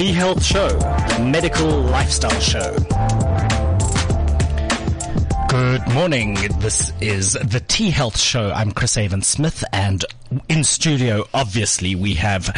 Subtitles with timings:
[0.00, 2.74] T Health Show, the medical lifestyle show.
[5.50, 6.38] Good morning.
[6.58, 8.50] This is the T Health Show.
[8.50, 10.02] I'm Chris Avon Smith, and
[10.48, 12.48] in studio, obviously, we have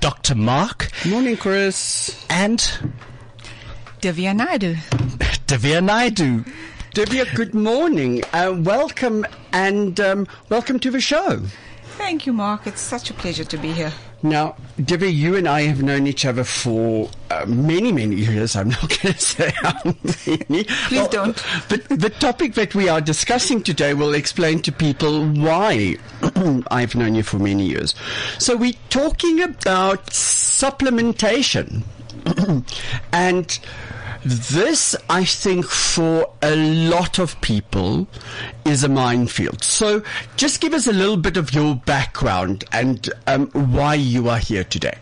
[0.00, 0.34] Dr.
[0.34, 2.22] Mark Morning, Chris.
[2.28, 2.58] and
[4.02, 4.74] Divya Naidu.
[5.46, 6.44] Divya Naidu.
[6.94, 8.22] Divya, good morning.
[8.34, 9.24] Uh, welcome
[9.54, 11.40] and um, welcome to the show.
[11.96, 12.66] Thank you, Mark.
[12.66, 13.94] It's such a pleasure to be here.
[14.22, 18.54] Now, Divya, you and I have known each other for uh, many, many years.
[18.54, 20.64] I'm not going to say how many.
[20.64, 21.42] Please don't.
[21.68, 25.96] But the topic that we are discussing today will explain to people why
[26.70, 27.94] I've known you for many years.
[28.38, 31.82] So we're talking about supplementation.
[33.12, 33.58] and
[34.24, 38.06] this, I think, for a lot of people
[38.64, 39.62] is a minefield.
[39.62, 40.02] So
[40.36, 44.64] just give us a little bit of your background and um, why you are here
[44.64, 44.98] today.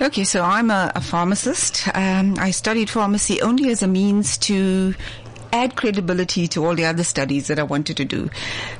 [0.00, 1.86] Okay, so I'm a, a pharmacist.
[1.94, 4.94] Um, I studied pharmacy only as a means to
[5.52, 8.30] add credibility to all the other studies that I wanted to do.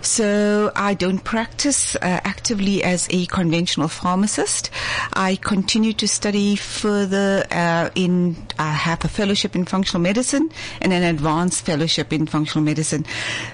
[0.00, 4.70] So I don't practice uh, actively as a conventional pharmacist.
[5.12, 10.50] I continue to study further uh, in, I have a fellowship in functional medicine
[10.80, 13.04] and an advanced fellowship in functional medicine.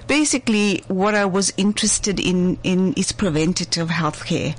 [0.07, 4.55] Basically, what I was interested in, in is preventative healthcare.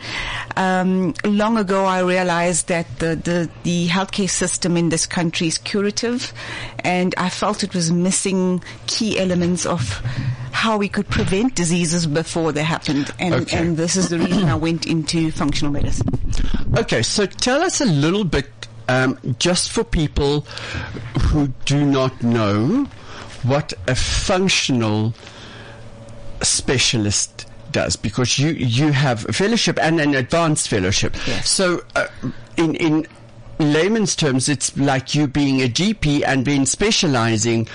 [0.56, 5.56] Um, long ago, I realized that the, the, the healthcare system in this country is
[5.58, 6.32] curative
[6.80, 8.49] and I felt it was missing
[8.86, 10.02] key elements of
[10.52, 13.10] how we could prevent diseases before they happened.
[13.18, 13.56] And, Okay.
[13.58, 16.08] and this is the reason I went into functional medicine.
[16.76, 18.50] Okay, so tell us a little bit,
[18.88, 20.42] um, just for people
[21.30, 22.86] who do not know,
[23.42, 25.14] what a functional
[26.42, 31.14] specialist does, because you you have a fellowship and an advanced fellowship.
[31.26, 31.48] Yes.
[31.48, 32.06] So, uh,
[32.56, 33.06] in in
[33.60, 37.68] layman's terms, it's like you being a GP and then specializing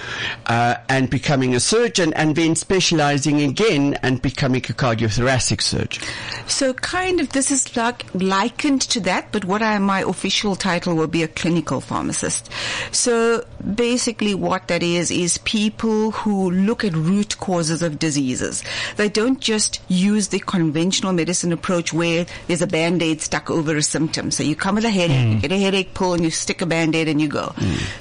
[0.48, 6.04] uh, and becoming a surgeon, and then specializing again and becoming a cardiothoracic surgeon.
[6.48, 10.96] So kind of this is like likened to that, but what I, my official title
[10.96, 12.50] will be a clinical pharmacist.
[12.92, 18.64] So basically what that is, is people who look at root causes of diseases.
[18.98, 23.84] They don't just use the conventional medicine approach where there's a band-aid stuck over a
[23.84, 24.32] symptom.
[24.32, 26.66] So you come with a headache, you get a headache pull and you stick a
[26.66, 27.54] band-aid and you go.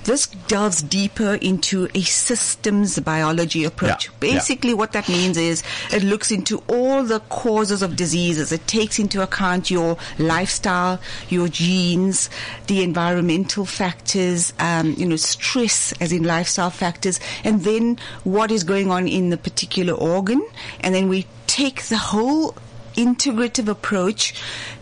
[0.05, 4.07] This delves deeper into a systems biology approach.
[4.07, 4.35] Yeah, yeah.
[4.35, 5.63] Basically what that means is
[5.93, 8.53] it looks into all the causes of diseases.
[8.53, 12.31] It takes into account your lifestyle, your genes,
[12.67, 18.65] the environmental factors, um, you know, stress as in lifestyle factors, and then what is
[18.65, 20.47] going on in the particular organ.
[20.81, 22.55] And then we take the whole
[22.95, 24.35] integrative approach,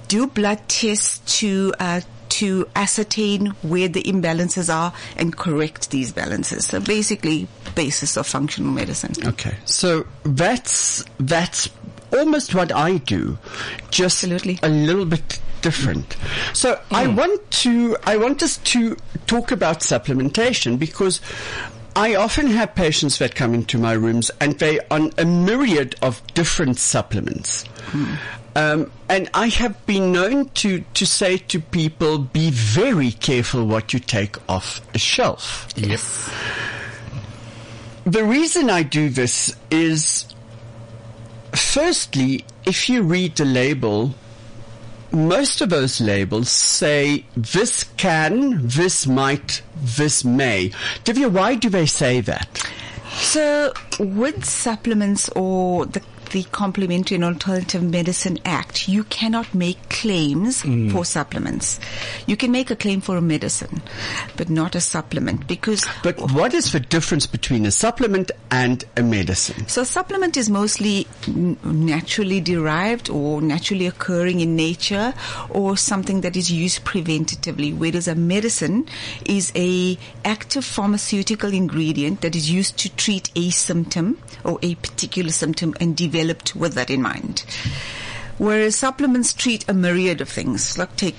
[0.08, 2.00] do blood tests to, uh,
[2.32, 6.66] to ascertain where the imbalances are and correct these balances.
[6.66, 9.12] So basically, basis of functional medicine.
[9.26, 11.68] Okay, so that's that's
[12.10, 13.38] almost what I do,
[13.90, 14.58] just Absolutely.
[14.62, 16.16] a little bit different.
[16.54, 17.16] So I hmm.
[17.16, 21.20] want to I want us to talk about supplementation because.
[21.94, 26.26] I often have patients that come into my rooms and they on a myriad of
[26.32, 27.64] different supplements.
[27.92, 28.14] Hmm.
[28.54, 33.92] Um, and I have been known to, to say to people, be very careful what
[33.92, 35.68] you take off a shelf.
[35.74, 36.30] Yes.
[38.04, 40.26] The reason I do this is,
[41.52, 44.14] firstly, if you read the label,
[45.12, 50.70] most of those labels say this can, this might, this may.
[51.04, 52.66] Divya, why do they say that?
[53.12, 56.00] So, with supplements or the
[56.32, 60.90] the Complementary and Alternative Medicine Act, you cannot make claims mm.
[60.90, 61.78] for supplements.
[62.26, 63.82] You can make a claim for a medicine,
[64.36, 69.02] but not a supplement because But what is the difference between a supplement and a
[69.02, 69.68] medicine?
[69.68, 75.12] So a supplement is mostly n- naturally derived or naturally occurring in nature
[75.50, 78.88] or something that is used preventatively, whereas a medicine
[79.26, 85.30] is a active pharmaceutical ingredient that is used to treat a symptom or a particular
[85.30, 87.44] symptom and developed with that in mind.
[88.38, 90.78] Whereas supplements treat a myriad of things.
[90.78, 91.16] Like take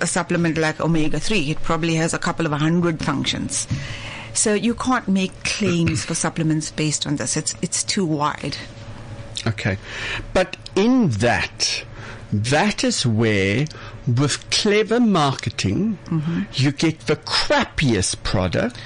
[0.00, 1.48] a supplement like omega-3.
[1.48, 3.68] It probably has a couple of hundred functions.
[4.34, 7.36] So you can't make claims for supplements based on this.
[7.36, 8.56] It's, it's too wide.
[9.46, 9.78] Okay.
[10.34, 11.84] But in that,
[12.32, 13.66] that is where,
[14.06, 16.42] with clever marketing, mm-hmm.
[16.52, 18.76] you get the crappiest product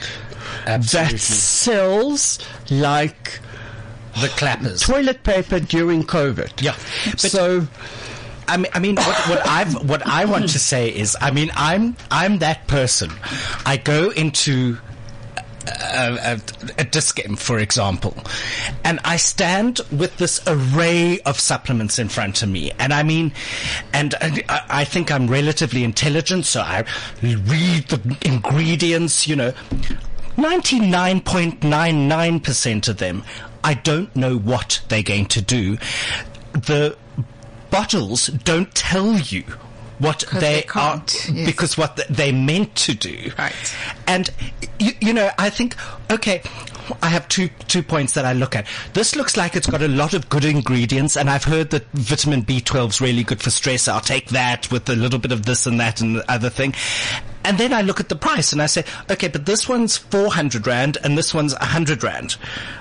[0.66, 1.12] Absolutely.
[1.12, 2.38] that sells
[2.70, 3.40] like
[4.20, 4.82] The clappers.
[4.82, 6.60] toilet paper during COVID.
[6.62, 6.74] Yeah.
[7.10, 7.66] But- so,
[8.48, 11.50] I mean, I mean, what, what I've, what I want to say is, I mean,
[11.54, 13.10] I'm, I'm that person.
[13.64, 14.76] I go into
[15.66, 16.40] a, a,
[16.78, 18.16] a Dis-Chem, for example,
[18.84, 23.32] and I stand with this array of supplements in front of me, and I mean,
[23.92, 26.84] and, and I, I think I'm relatively intelligent, so I
[27.22, 29.52] read the ingredients, you know.
[30.36, 33.22] 99.99% of them,
[33.62, 35.78] I don't know what they're going to do.
[36.52, 36.96] The
[37.70, 39.44] bottles don't tell you
[40.00, 41.30] what they, they are yes.
[41.46, 43.30] because what th- they meant to do.
[43.38, 43.76] Right.
[44.06, 44.30] And
[44.78, 45.76] you, you know, I think
[46.10, 46.42] okay,
[47.02, 48.66] I have two two points that I look at.
[48.94, 52.42] This looks like it's got a lot of good ingredients, and I've heard that vitamin
[52.42, 53.88] B12 is really good for stress.
[53.88, 56.74] I'll take that with a little bit of this and that and the other thing.
[57.44, 60.66] And then I look at the price and I say, okay, but this one's 400
[60.66, 62.36] rand and this one's 100 rand.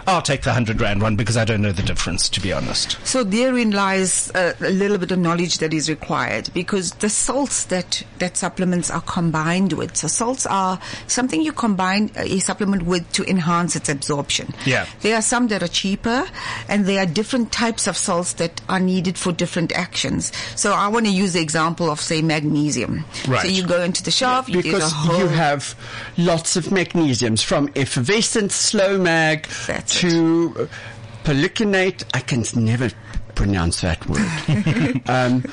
[0.07, 2.97] I'll take the 100 rand one because I don't know the difference, to be honest.
[3.05, 7.65] So therein lies a, a little bit of knowledge that is required because the salts
[7.65, 9.95] that, that supplements are combined with.
[9.95, 14.53] So salts are something you combine a supplement with to enhance its absorption.
[14.65, 14.87] Yeah.
[15.01, 16.25] There are some that are cheaper
[16.67, 20.31] and there are different types of salts that are needed for different actions.
[20.55, 23.05] So I want to use the example of say magnesium.
[23.27, 23.41] Right.
[23.41, 25.75] So you go into the shop, you get a because you have
[26.17, 30.65] lots of magnesiums from effervescent slow mag That's to uh,
[31.23, 32.03] polycinate.
[32.13, 32.89] I can never
[33.35, 35.01] pronounce that word.
[35.09, 35.43] um,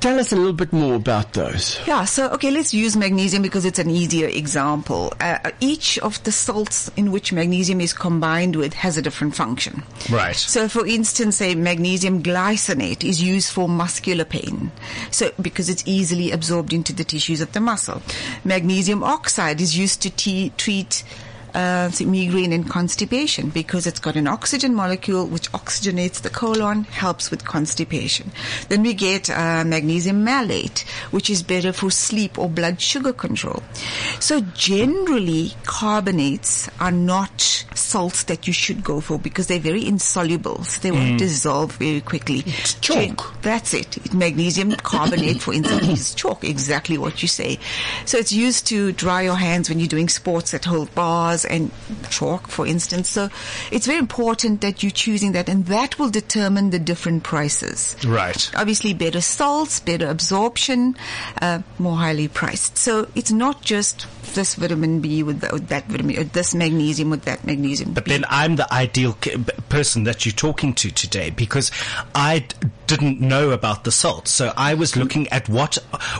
[0.00, 1.80] tell us a little bit more about those.
[1.86, 5.12] Yeah, so okay, let's use magnesium because it's an easier example.
[5.20, 9.82] Uh, each of the salts in which magnesium is combined with has a different function.
[10.10, 10.36] Right.
[10.36, 14.72] So, for instance, a magnesium glycinate is used for muscular pain.
[15.10, 18.02] So, because it's easily absorbed into the tissues of the muscle.
[18.44, 21.04] Magnesium oxide is used to t- treat
[21.54, 27.30] uh, migraine and constipation because it's got an oxygen molecule which oxygenates the colon, helps
[27.30, 28.30] with constipation.
[28.68, 33.62] Then we get uh, magnesium malate, which is better for sleep or blood sugar control.
[34.20, 37.40] So generally, carbonates are not
[37.74, 40.64] salts that you should go for because they're very insoluble.
[40.64, 42.42] So they won't dissolve very quickly.
[42.46, 43.34] It's chalk.
[43.42, 44.14] that's it.
[44.14, 46.44] Magnesium carbonate, for instance, is chalk.
[46.44, 47.58] Exactly what you say.
[48.04, 51.70] So it's used to dry your hands when you're doing sports that hold bars and
[52.10, 53.08] chalk, for instance.
[53.08, 53.28] So
[53.70, 57.96] it's very important that you're choosing that, and that will determine the different prices.
[58.06, 58.50] Right.
[58.56, 60.96] Obviously, better salts, better absorption,
[61.40, 62.76] uh, more highly priced.
[62.78, 67.10] So it's not just this vitamin B with, the, with that vitamin, or this magnesium
[67.10, 67.92] with that magnesium.
[67.92, 68.12] But B.
[68.12, 69.16] then I'm the ideal
[69.68, 71.70] person that you're talking to today because
[72.14, 72.46] I
[72.96, 74.28] didn't know about the salt.
[74.28, 75.74] So I was looking at what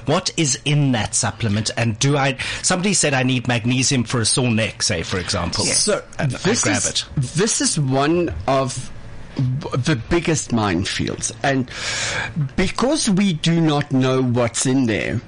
[0.06, 4.24] what is in that supplement and do I somebody said I need magnesium for a
[4.24, 5.64] sore neck, say for example.
[5.66, 5.78] Yes.
[5.84, 7.04] So and this I grab is, it.
[7.16, 8.90] This is one of
[9.36, 11.70] the biggest minefields, and
[12.56, 15.20] because we do not know what's in there,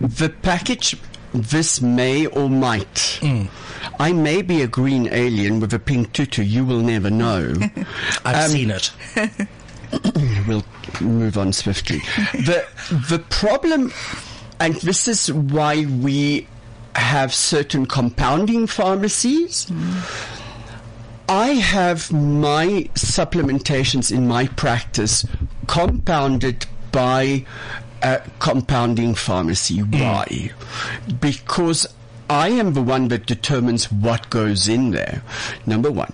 [0.00, 0.96] the package.
[1.36, 3.18] This may or might.
[3.98, 6.42] I may be a green alien with a pink tutu.
[6.44, 7.52] You will never know.
[8.24, 8.92] I've Um, seen it.
[10.48, 10.64] we'll
[11.00, 11.98] move on swiftly.
[12.32, 12.64] the
[13.08, 13.92] the problem,
[14.60, 16.46] and this is why we
[16.96, 19.70] have certain compounding pharmacies.
[21.28, 25.24] I have my supplementations in my practice
[25.66, 27.46] compounded by
[28.02, 29.78] a compounding pharmacy.
[29.78, 30.00] Mm.
[30.00, 30.50] Why?
[31.20, 31.86] Because
[32.28, 35.22] I am the one that determines what goes in there.
[35.66, 36.12] Number one.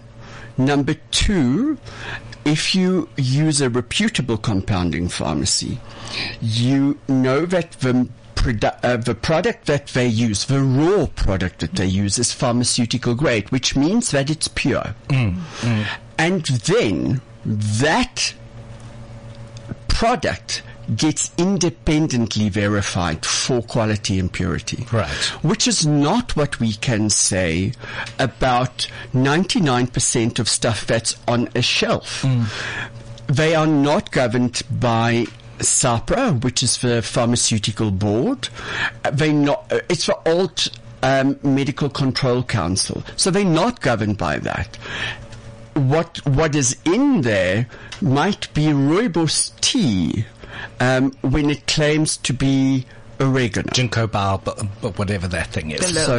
[0.57, 1.79] Number two,
[2.51, 5.79] if you use a reputable compounding pharmacy,
[6.41, 11.73] you know that the produ- uh, the product that they use, the raw product that
[11.75, 14.95] they use, is pharmaceutical grade, which means that it's pure.
[16.19, 18.35] And then that
[19.89, 20.63] product
[20.97, 24.87] gets independently verified for quality and purity.
[24.93, 25.09] Right.
[25.43, 27.73] Which is not what we can say
[28.19, 32.25] about 99% of stuff that's on a shelf.
[33.27, 35.27] They are not governed by
[35.59, 38.49] SAHPRA, which is the pharmaceutical board.
[39.13, 40.69] They not, uh, it's the Alt
[41.03, 43.05] um, Medical Control Council.
[43.17, 44.79] So they're not governed by that
[45.75, 47.67] what what is in there
[48.03, 50.25] might be rooibos tea
[50.81, 52.87] um, when it claims to be
[53.21, 53.69] oregano.
[53.69, 55.81] Ginkgo biloba, but whatever that thing is.
[55.81, 56.07] Biloba.
[56.07, 56.15] So,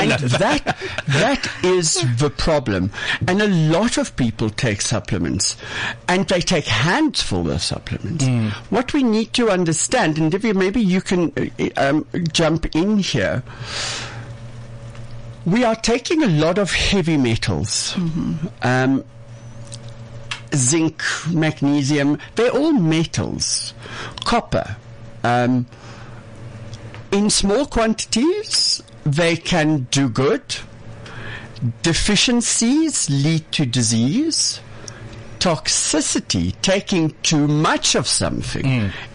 [0.00, 0.76] and that
[1.08, 2.90] that is the problem.
[3.28, 5.56] And a lot of people take supplements,
[6.08, 8.24] and they take handful of supplements.
[8.70, 13.42] What we need to understand, and Divya, maybe you can uh, um, jump in here.
[15.44, 17.94] We are taking a lot of heavy metals.
[18.62, 19.04] Um,
[20.54, 23.74] zinc, magnesium, they're all metals.
[24.24, 24.76] Copper.
[25.24, 25.66] Um,
[27.12, 30.42] in small quantities, they can do good.
[31.82, 34.60] Deficiencies lead to disease.
[35.38, 38.64] Toxicity, taking too much of something,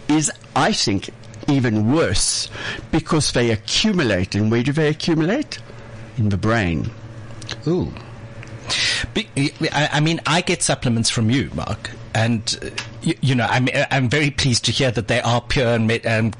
[0.08, 1.10] is, I think,
[1.48, 2.48] even worse
[2.90, 4.34] because they accumulate.
[4.34, 5.58] And where do they accumulate?
[6.16, 6.90] In the brain.
[7.66, 7.92] Ooh.
[9.14, 9.28] Be,
[9.72, 12.70] I, I mean, I get supplements from you, Mark, and uh,
[13.02, 16.00] you, you know, I'm I'm very pleased to hear that they are pure and me,
[16.02, 16.32] um,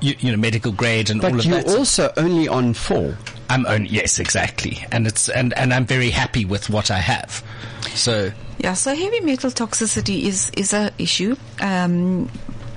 [0.00, 1.50] you, you know medical grade and all of that.
[1.50, 3.16] But you're also only on four.
[3.48, 7.42] I'm only yes, exactly, and it's and and I'm very happy with what I have.
[7.94, 11.36] So Yeah, so heavy metal toxicity is is a issue.
[11.60, 12.30] Um,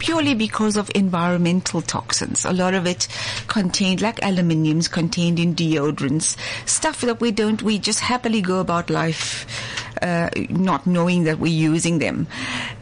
[0.05, 2.45] purely because of environmental toxins.
[2.45, 3.07] A lot of it
[3.47, 6.37] contained, like aluminiums, contained in deodorants,
[6.69, 9.47] stuff that we don't, we just happily go about life,
[10.03, 12.27] uh, not knowing that we're using them.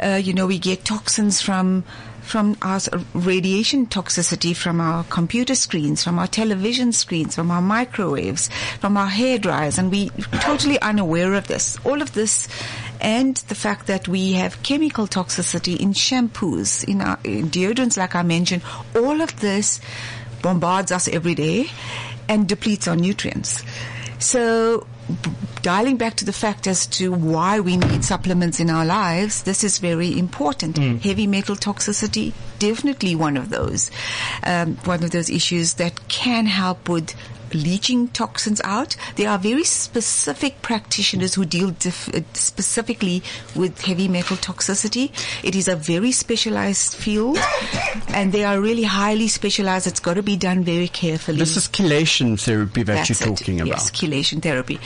[0.01, 1.85] Uh, you know, we get toxins from,
[2.23, 2.81] from our
[3.13, 8.49] radiation toxicity from our computer screens, from our television screens, from our microwaves,
[8.81, 10.09] from our hair dryers, and we
[10.41, 11.77] totally unaware of this.
[11.85, 12.49] All of this,
[13.03, 18.15] and the fact that we have chemical toxicity in shampoos, in our in deodorants, like
[18.15, 18.63] I mentioned,
[18.95, 19.81] all of this
[20.41, 21.67] bombards us every day
[22.29, 23.63] and depletes our nutrients.
[24.19, 24.87] So,
[25.21, 25.31] b-
[25.61, 29.65] dialing back to the fact as to why we need supplements in our lives, this
[29.65, 30.77] is very important.
[30.77, 33.91] Heavy metal toxicity, definitely one of those,
[34.45, 37.13] um, one of those issues that can help with
[37.53, 38.95] leaching toxins out.
[39.15, 43.23] There are very specific practitioners who deal dif- uh, specifically
[43.55, 45.11] with heavy metal toxicity.
[45.43, 47.37] It is a very specialized field,
[48.09, 49.87] and they are really highly specialized.
[49.87, 51.37] It's got to be done very carefully.
[51.39, 53.37] This is chelation therapy that That's you're it.
[53.37, 53.67] talking about.
[53.67, 54.79] Yes, chelation therapy.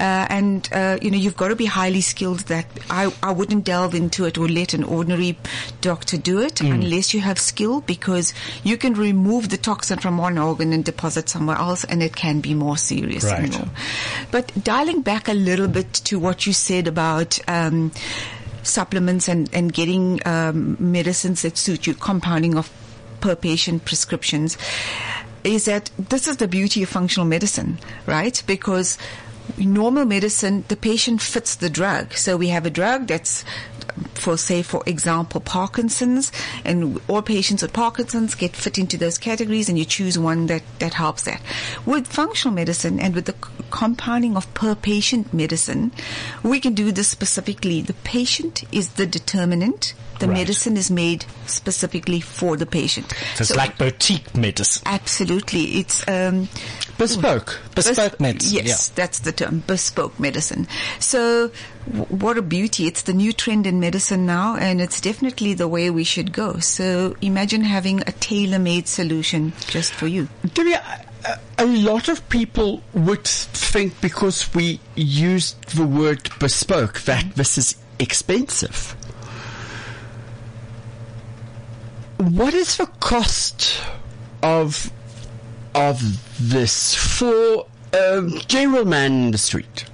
[0.00, 3.64] Uh, and, uh, you know, you've got to be highly skilled that I, I wouldn't
[3.64, 5.38] delve into it or let an ordinary
[5.80, 6.72] doctor do it Mm.
[6.72, 8.32] unless you have skill because
[8.64, 12.40] you can remove the toxin from one organ and deposit somewhere else and it can
[12.40, 13.24] be more serious.
[13.24, 13.58] and Right.
[13.58, 13.68] more.
[14.30, 17.92] But dialing back a little bit to what you said about, um,
[18.62, 22.70] supplements and, and getting um, medicines that suit you, compounding of
[23.20, 24.58] per patient prescriptions,
[25.44, 28.42] is that this is the beauty of functional medicine, right?
[28.46, 28.98] Because
[29.56, 32.14] normal medicine, the patient fits the drug.
[32.14, 33.44] So we have a drug that's
[34.14, 36.32] for say, for example, Parkinson's,
[36.64, 40.62] and all patients with Parkinson's get fit into those categories, and you choose one that,
[40.78, 41.40] that helps that.
[41.84, 43.34] With functional medicine and with the
[43.70, 45.92] compounding of per patient medicine,
[46.42, 47.82] we can do this specifically.
[47.82, 49.94] The patient is the determinant.
[50.18, 50.38] The Right.
[50.38, 53.12] medicine is made specifically for the patient.
[53.34, 54.82] So it's like boutique medicine.
[54.86, 56.48] absolutely, it's um,
[56.98, 57.60] Bespoke.
[57.74, 58.64] Bespoke medicine.
[58.66, 60.66] Yes, that's the term, bespoke medicine.
[60.98, 61.50] So,
[61.86, 62.86] w- what a beauty.
[62.86, 66.58] It's the new trend in medicine now, and it's definitely the way we should go.
[66.60, 70.28] So, imagine having a tailor-made solution just for you.
[70.46, 70.80] Divya,
[71.26, 77.58] a, a lot of people would think because we used the word bespoke that this
[77.58, 78.96] is expensive.
[82.18, 83.78] What is the cost
[84.42, 84.90] of
[85.74, 86.00] of
[86.40, 89.84] this for a general man in the street?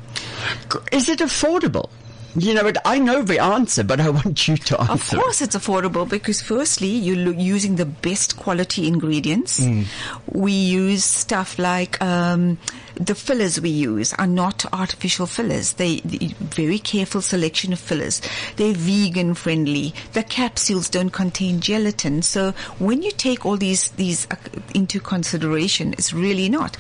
[0.93, 1.91] Is it affordable?
[2.35, 5.17] You know, but I know the answer, but I want you to answer.
[5.17, 9.61] Of course, it's affordable because firstly, you're using the best quality ingredients.
[9.61, 9.85] Mm.
[10.31, 12.59] We use stuff like um,
[12.95, 15.75] the fillers we use are not artificial fillers.
[15.75, 18.23] They, the very careful selection of fillers.
[18.57, 19.95] They're vegan friendly.
[20.15, 22.23] The capsules don't contain gelatin.
[22.23, 24.37] So when you take all these these uh,
[24.75, 26.79] into consideration, it's really not.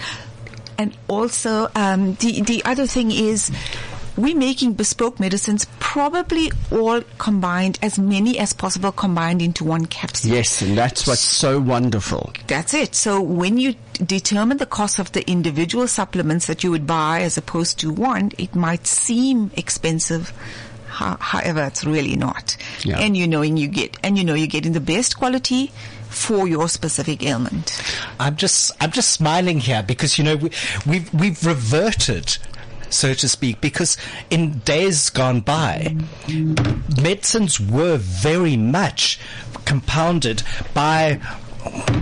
[0.78, 3.50] And also, um, the the other thing is
[4.16, 10.32] we're making bespoke medicines probably all combined, as many as possible combined into one capsule.
[10.32, 12.32] Yes, and that's what's so wonderful.
[12.46, 12.94] That's it.
[12.94, 17.36] So when you determine the cost of the individual supplements that you would buy as
[17.38, 20.32] opposed to one, it might seem expensive.
[20.88, 22.56] However, it's really not.
[22.84, 22.98] Yeah.
[22.98, 25.72] And you knowing you get, and you know you're getting the best quality
[26.12, 27.82] for your specific ailment.
[28.20, 30.50] I'm just I'm just smiling here because you know we,
[30.86, 32.36] we've we've reverted,
[32.92, 33.96] so to speak, because
[34.30, 35.96] in days gone by,
[37.00, 39.18] medicines were very much
[39.64, 40.42] compounded
[40.74, 41.20] by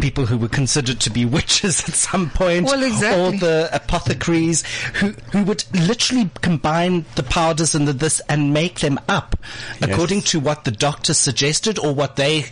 [0.01, 3.37] people who were considered to be witches at some point Well, exactly.
[3.37, 4.63] or the apothecaries
[4.95, 9.37] who who would literally combine the powders and the this and make them up
[9.83, 12.47] according to what the doctor suggested or what they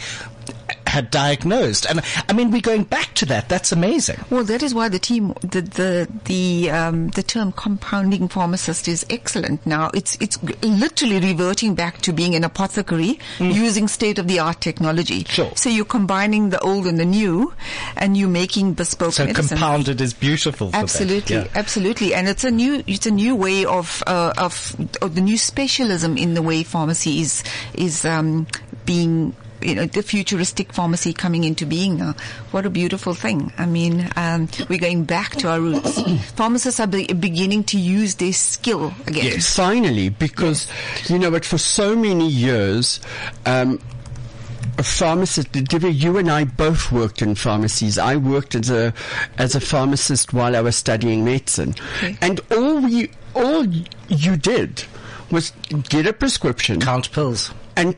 [0.86, 1.84] had diagnosed.
[1.86, 3.48] And I mean, we're going back to that.
[3.50, 4.18] That's amazing.
[4.30, 9.04] Well, that is why the team, the the the um, the term compounding pharmacist is
[9.10, 9.66] excellent.
[9.66, 14.60] Now it's it's literally reverting back to being an apothecary using state of the art
[14.62, 15.24] technology.
[15.24, 15.28] Mm.
[15.28, 15.52] Sure.
[15.56, 17.52] So you're combining the old and the new,
[17.96, 19.58] and you're making bespoke So medicine.
[19.58, 20.70] compounded is beautiful.
[20.72, 21.48] Absolutely, Yeah.
[21.54, 25.36] absolutely, and it's a new it's a new way of uh, of, of the new
[25.36, 28.46] specialism in the way pharmacy is is um,
[28.86, 29.34] being.
[29.62, 32.14] You know, the futuristic pharmacy coming into being now.
[32.50, 33.52] What a beautiful thing.
[33.58, 36.00] I mean, um, we're going back to our roots.
[36.36, 39.24] Pharmacists are be- beginning to use their skill again.
[39.24, 39.54] Yes.
[39.56, 40.68] Finally, because
[41.08, 43.00] you know, but for so many years,
[43.46, 43.80] um,
[44.78, 45.50] a pharmacist.
[45.52, 47.98] Divya, You and I both worked in pharmacies.
[47.98, 48.94] I worked as a
[49.36, 52.16] as a pharmacist while I was studying medicine, Okay.
[52.20, 53.66] and all we all
[54.08, 54.84] you did
[55.32, 55.52] was
[55.88, 57.52] get a prescription Count pills.
[57.76, 57.96] and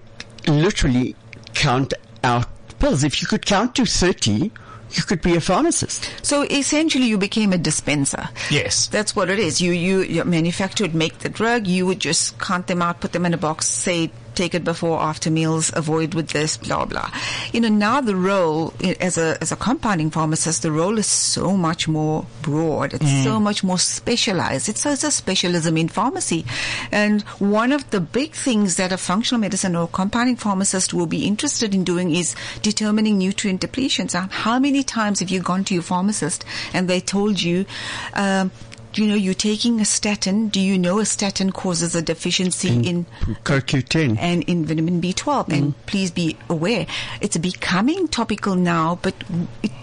[0.49, 1.15] literally
[1.55, 2.47] count out
[2.79, 3.05] pills.
[3.05, 4.51] If you could count to thirty,
[4.93, 6.11] you could be a pharmacist.
[6.23, 8.29] So essentially, you became a dispenser.
[8.51, 8.89] Yes.
[8.89, 9.61] That's what it is.
[9.61, 11.67] You, you, your manufacturer would make the drug.
[11.67, 14.11] You would just count them out, put them in a box, say,
[14.41, 17.11] take it before, after meals, avoid with this, blah, blah.
[17.53, 21.57] You know, now the role as a, as a compounding pharmacist, the role is so
[21.57, 22.95] much more broad.
[22.95, 24.69] It's so much more specialized.
[24.69, 26.47] It's, it's a specialism in pharmacy.
[26.91, 31.27] And one of the big things that a functional medicine or compounding pharmacist will be
[31.27, 34.15] interested in doing is determining nutrient depletions.
[34.31, 37.67] How many times have you gone to your pharmacist and they told you,
[38.15, 38.51] um,
[38.95, 40.49] you know, you're taking a statin.
[40.49, 43.07] Do you know a statin causes a deficiency in
[43.45, 44.17] CoQ10.
[44.19, 45.47] and in vitamin B12.
[45.47, 45.53] Mm.
[45.53, 46.87] And please be aware,
[47.21, 49.15] it's becoming topical now, but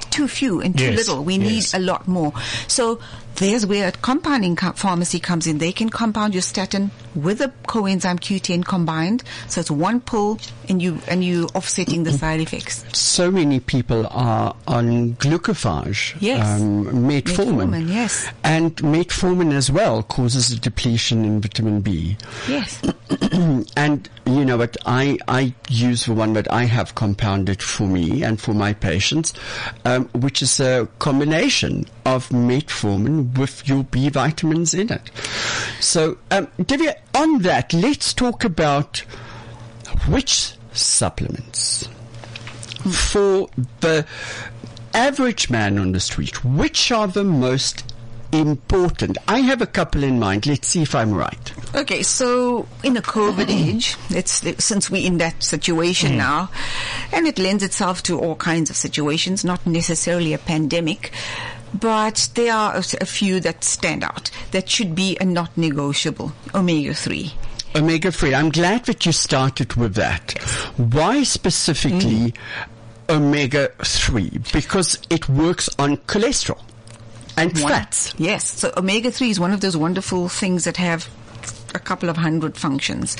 [0.10, 1.24] too few and too Yes, little.
[1.24, 1.74] We yes.
[1.74, 2.34] need a lot more.
[2.68, 3.00] So
[3.38, 5.60] there's where a compounding co- pharmacy comes in.
[5.60, 9.24] They can compound your statin with a coenzyme Q10 combined.
[9.48, 12.84] So it's one pill and you, and you offsetting the side effects.
[12.98, 16.62] so many people are on glucophage, Yes.
[16.62, 17.70] um, metformin.
[17.70, 18.27] Metformin, yes.
[18.44, 22.17] And metformin as well causes a depletion in vitamin B.
[22.48, 22.82] Yes.
[23.77, 28.24] and you know what I, I use the one that I have compounded for me
[28.24, 29.34] and for my patients,
[29.86, 35.12] um, which is a combination of metformin with your B vitamins in it.
[35.82, 39.00] So, um, Divya, on that, let's talk about
[40.08, 41.89] which supplements
[42.89, 43.50] for
[43.82, 44.06] the
[44.93, 47.84] average man on the street, which are the most
[48.32, 49.17] important?
[49.28, 50.46] I have a couple in mind.
[50.46, 51.76] Let's see if I'm right.
[51.76, 56.50] Okay, so in a COVID age, it's since we're in that situation now,
[57.12, 61.12] and it lends itself to all kinds of situations, not necessarily a pandemic,
[61.73, 66.32] but there are a, few that stand out that should be a not negotiable.
[66.53, 67.34] Omega three.
[67.75, 68.34] Omega 3.
[68.34, 70.41] I'm glad that you started with that.
[70.77, 72.34] Why specifically
[73.10, 74.39] omega 3?
[74.51, 76.62] Because it works on cholesterol
[77.38, 78.15] and One- fats.
[78.17, 78.47] Yes.
[78.47, 81.08] So omega 3 is one of those wonderful things that have
[81.75, 83.15] a couple of hundred functions.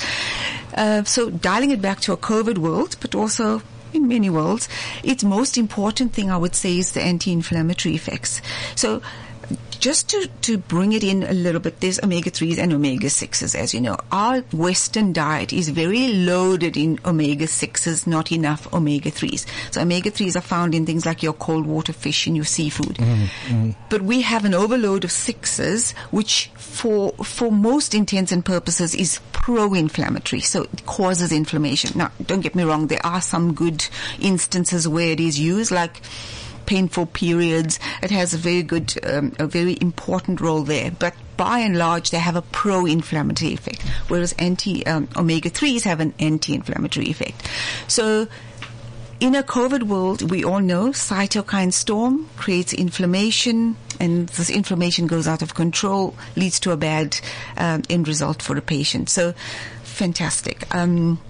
[0.74, 4.68] Uh, so dialing it back to a COVID world, but also in many worlds,
[5.02, 8.40] its most important thing I would say is the anti-inflammatory effects.
[8.74, 9.02] So
[9.80, 13.80] just to, to bring it in a little bit, there's omega-3s and omega-6s, as you
[13.80, 13.96] know.
[14.10, 19.46] Our Western diet is very loaded in omega-6s, not enough omega-3s.
[19.72, 22.96] So omega-3s are found in things like your cold water fish and your seafood.
[22.96, 23.22] Mm-hmm.
[23.22, 23.70] Mm-hmm.
[23.88, 29.18] But we have an overload of 6s, which for, for most intents and purposes is
[29.32, 30.40] pro-inflammatory.
[30.40, 31.98] So it causes inflammation.
[31.98, 33.84] Now, don't get me wrong, there are some good
[34.20, 36.00] instances where it is used, like
[36.66, 37.80] painful periods.
[38.00, 40.92] It has a very good, um, a very important role there.
[40.92, 45.98] But by and large, they have a pro-inflammatory effect, whereas anti um, omega threes have
[45.98, 47.48] an anti-inflammatory effect.
[47.88, 48.28] So.
[49.20, 55.26] In a COVID world, we all know cytokine storm creates inflammation, and this inflammation goes
[55.26, 57.18] out of control, leads to a bad
[57.56, 59.08] um, end result for the patient.
[59.10, 59.34] So,
[59.82, 60.72] fantastic.
[60.74, 61.20] Um,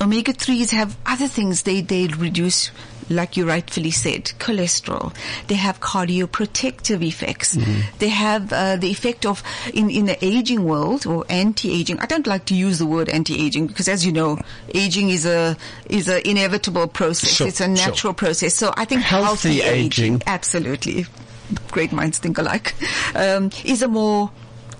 [0.00, 2.70] omega 3s have other things they they reduce
[3.10, 5.12] like you rightfully said cholesterol
[5.48, 7.58] they have cardioprotective effects
[7.98, 9.42] they have uh, the effect of
[9.74, 13.66] in in the aging world or anti-aging i don't like to use the word anti-aging
[13.66, 14.38] because as you know
[14.74, 15.54] aging is a
[15.90, 17.74] is a inevitable process Sure, it's a sure.
[17.74, 20.22] natural process so i think Healthy healthy, aging.
[20.26, 21.04] absolutely
[21.70, 22.74] great minds think alike
[23.14, 24.30] um, is a more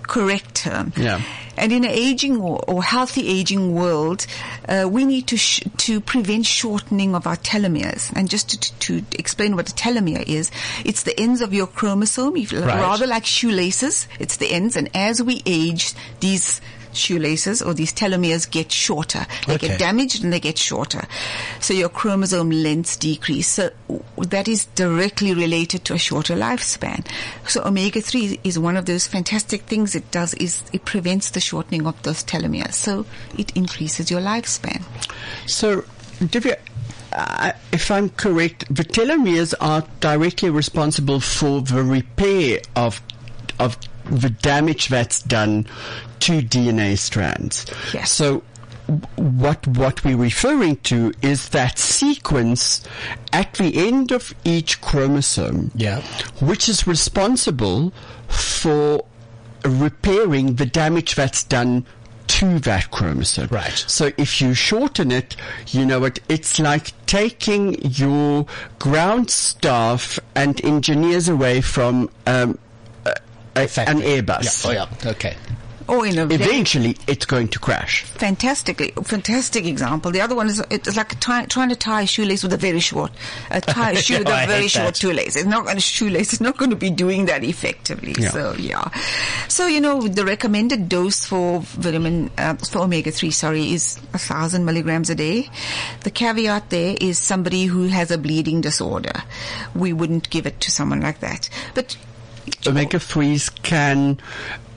[0.03, 1.21] correct term Yeah.
[1.55, 4.25] and in an aging or, or healthy aging world,
[4.67, 8.11] uh, we need to sh- to prevent shortening of our telomeres.
[8.13, 10.51] And just to, to, to explain what a telomere is,
[10.83, 12.65] it's the ends of your chromosome, if- Right.
[12.65, 14.07] rather like shoelaces.
[14.19, 16.59] It's the ends, and as we age, these
[16.95, 19.25] shoelaces or these telomeres get shorter.
[19.47, 19.67] They Okay.
[19.69, 21.05] get damaged and they get shorter.
[21.59, 23.47] So your chromosome lengths decrease.
[23.47, 23.69] So
[24.17, 27.05] that is directly related to a shorter lifespan.
[27.47, 31.85] So omega-3 is one of those fantastic things it does is it prevents the shortening
[31.87, 32.73] of those telomeres.
[32.73, 33.05] So
[33.37, 34.83] it increases your lifespan.
[35.47, 35.83] So,
[36.19, 36.57] Divya,
[37.13, 43.01] uh, if I'm correct, the telomeres are directly responsible for the repair of
[43.59, 43.77] of
[44.11, 45.65] the damage that's done
[46.21, 47.65] to DNA strands.
[47.93, 48.11] Yes.
[48.11, 48.43] So,
[49.15, 52.83] what what we're referring to is that sequence
[53.31, 56.01] at the end of each chromosome, Yeah.
[56.41, 57.93] which is responsible
[58.27, 59.05] for
[59.63, 61.85] repairing the damage that's done
[62.27, 63.47] to that chromosome.
[63.51, 63.83] Right.
[63.87, 65.35] So if you shorten it,
[65.67, 68.45] you know what, it's like taking your
[68.79, 72.57] ground staff and engineers away from um, a, a,
[73.55, 74.65] an Airbus.
[74.65, 74.85] Yeah.
[74.85, 75.11] Oh, yeah.
[75.11, 75.35] Okay.
[75.87, 78.03] Or in a very Eventually, it's going to crash.
[78.03, 80.09] fantastically fantastic example.
[80.11, 82.79] The other one is it's like tie, trying to tie a shoelace with a very
[82.79, 83.11] short
[83.49, 84.97] a tie a shoe with Oh, I a very short that.
[84.97, 85.35] shoelace.
[85.35, 86.31] It's not going to shoelace.
[86.31, 88.15] It's not going to be doing that effectively.
[88.17, 88.29] Yeah.
[88.29, 88.87] So yeah.
[89.49, 94.17] So you know the recommended dose for vitamin uh, for omega three sorry is a
[94.19, 95.49] thousand milligrams a day.
[96.03, 99.23] The caveat there is somebody who has a bleeding disorder.
[99.75, 101.49] We wouldn't give it to someone like that.
[101.73, 101.97] But
[102.65, 104.19] Omega 3s can,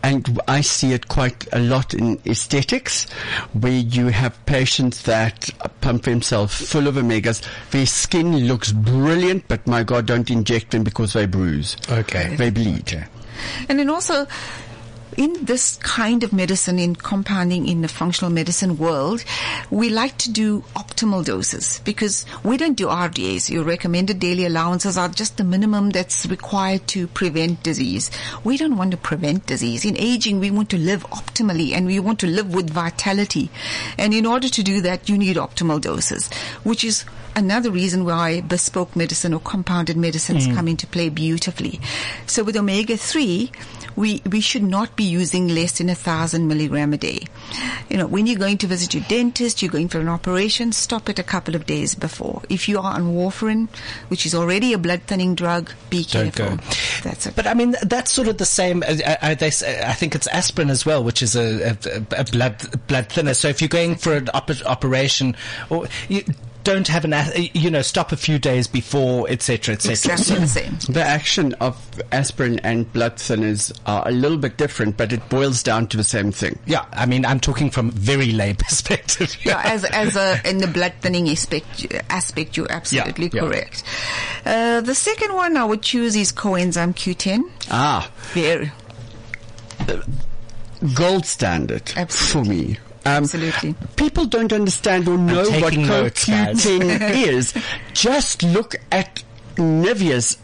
[0.03, 3.09] and I see it quite a lot in aesthetics,
[3.53, 5.51] where you have patients that
[5.81, 7.43] pump themselves full of omegas.
[7.71, 11.77] Their skin looks brilliant, but my God, don't inject them because they bruise.
[11.91, 12.37] Okay.
[12.37, 13.07] They bleed.
[13.69, 14.27] And then also,
[15.17, 19.25] in this kind of medicine, in compounding in the functional medicine world,
[19.71, 23.51] we like to do optimal doses because we don't do RDAs.
[23.51, 28.11] Your recommended daily allowances are just the minimum that's required to prevent disease.
[28.43, 29.85] We don't want to prevent disease.
[29.85, 33.51] In aging, we want to live optimally and we want to live with vitality.
[33.99, 36.29] And in order to do that, you need optimal doses,
[36.63, 37.05] which is
[37.37, 40.55] another reason why bespoke medicine or compounded medicines mm.
[40.55, 41.81] come into play beautifully.
[42.27, 43.51] So with omega 3,
[43.97, 47.21] we, we should not be using less than a thousand milligram a day.
[47.89, 51.09] You know, when you're going to visit your dentist, you're going for an operation, stop
[51.09, 52.43] it a couple of days before.
[52.49, 53.69] If you are on warfarin,
[54.09, 56.59] which is already a blood thinning drug, be careful.
[57.03, 57.37] That's it.
[57.37, 58.83] But I mean, that's sort of the same.
[58.83, 62.87] Uh, uh, they, I think it's aspirin as well, which is a, a, a blood
[62.87, 63.35] blood thinner.
[63.35, 65.37] So if you're going for an op- operation,
[65.71, 66.25] or you
[66.65, 69.93] don't have an, a- you know, stop a few days before, etc., etc.
[70.15, 70.95] exactly the same.
[70.95, 71.77] The action of
[72.11, 76.05] aspirin and blood thinners are a little bit different, but it boils down to the
[76.05, 76.59] same thing.
[76.67, 79.37] Yeah, I mean, I'm talking from very lay perspective.
[79.45, 83.41] yeah, as as a in the blood thinning aspect, aspect you're absolutely yeah.
[83.41, 83.83] correct.
[84.45, 87.43] Uh, the second one I would choose is coenzyme Q10.
[87.71, 88.73] Ah, Very
[90.95, 92.15] gold standard Absolutely.
[92.17, 92.79] for me.
[93.07, 93.75] Um, Absolutely.
[93.97, 96.65] People don't understand or know what taking notes, guys.
[96.65, 97.55] CoQ10 is.
[97.93, 99.23] Just look at
[99.57, 100.39] Nivea's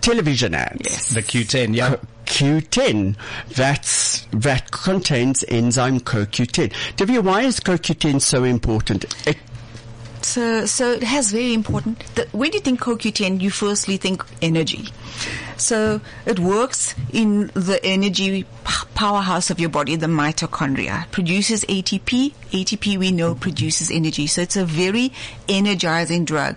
[0.00, 0.80] television ads.
[0.84, 1.08] Yes.
[1.10, 1.96] the Q10, yeah.
[2.24, 3.16] Q10.
[3.54, 6.72] That's, that contains enzyme CoQ10.
[6.96, 9.04] Divya, why is CoQ10 so important?
[9.26, 9.36] It,
[10.26, 12.04] So, uh, so it has very important.
[12.16, 14.88] The, when you think CoQ10, you firstly think energy.
[15.56, 18.44] So it works in the energy
[18.96, 21.08] powerhouse of your body, the mitochondria.
[21.12, 22.34] Produces ATP.
[22.50, 24.26] ATP we know produces energy.
[24.26, 25.12] So it's a very
[25.48, 26.56] energizing drug.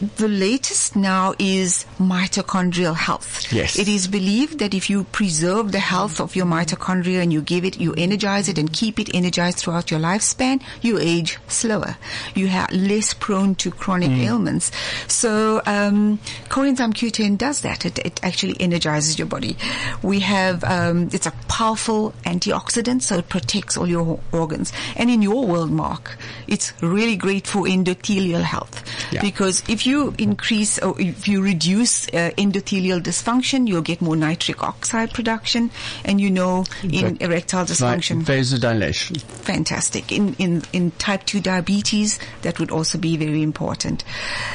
[0.00, 3.52] The latest now is mitochondrial health.
[3.52, 3.78] Yes.
[3.78, 7.66] It is believed that if you preserve the health of your mitochondria and you give
[7.66, 11.98] it, you energize it and keep it energized throughout your lifespan, you age slower.
[12.34, 14.72] You are less prone to chronic ailments.
[15.06, 17.84] So, um, coenzyme Q10 does that.
[17.84, 19.58] It, it actually energizes your body.
[20.02, 24.72] We have, um, it's a powerful antioxidant, so it protects all your organs.
[24.96, 28.82] And in your world, Mark, it's really great for endothelial health.
[29.12, 29.22] Yeah.
[29.22, 34.62] Because if you increase or if you reduce uh, endothelial dysfunction, you'll get more nitric
[34.62, 35.70] oxide production,
[36.04, 39.20] and you know in But- erectile dysfunction, vasodilation.
[39.20, 40.12] fantastic.
[40.12, 44.04] In in in type two diabetes, that would also be very important.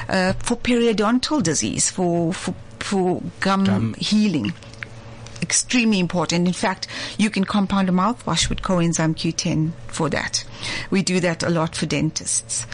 [0.08, 4.54] Uh, for periodontal disease, for for for gum, healing.
[5.42, 6.48] Extremely important.
[6.48, 6.88] In fact,
[7.18, 10.44] you can compound a mouthwash with coenzyme Q10 for that.
[10.90, 12.66] We do that a lot for dentists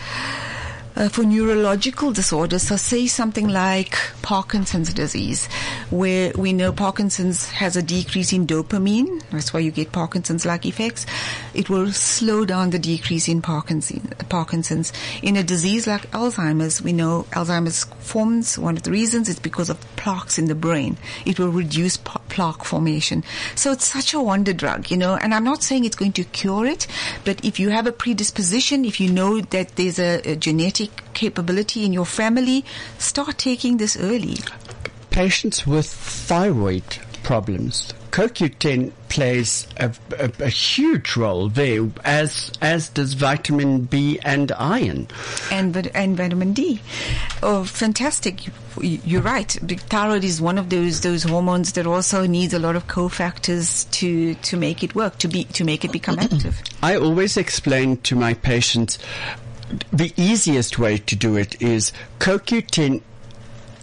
[0.95, 2.63] uh, for neurological disorders.
[2.63, 5.47] So say something like Parkinson's disease,
[5.89, 9.21] where we know Parkinson's has a decrease in dopamine.
[9.32, 11.06] That's why you get Parkinson's-like effects.
[11.54, 14.93] it will slow down the decrease in Parkinson, Parkinson's.
[15.21, 19.69] In a disease like Alzheimer's, we know Alzheimer's forms, one of the reasons is because
[19.69, 20.97] of plaques in the brain.
[21.25, 23.23] It will reduce plaque formation.
[23.56, 26.23] So it's such a wonder drug, you know, and I'm not saying it's going to
[26.23, 26.88] cure it,
[27.25, 30.81] but if you have a predisposition, if you know that there's a, a genetic
[31.13, 32.65] capability in your family,
[32.98, 34.38] start taking this early.
[35.10, 43.13] Patients with thyroid problems, CoQ10 plays a, a, a, huge role there, as as does
[43.13, 45.08] vitamin B and iron,
[45.52, 46.82] and and vitamin D.
[47.41, 48.48] Oh, fantastic!
[48.82, 49.50] You're right.
[49.50, 54.36] Thyroid is one of those those hormones that also needs a lot of cofactors to
[54.36, 56.62] to make it work, to be to make it become active.
[56.84, 58.98] I always explain to my patients
[59.91, 63.01] the easiest way to do it is CoQ10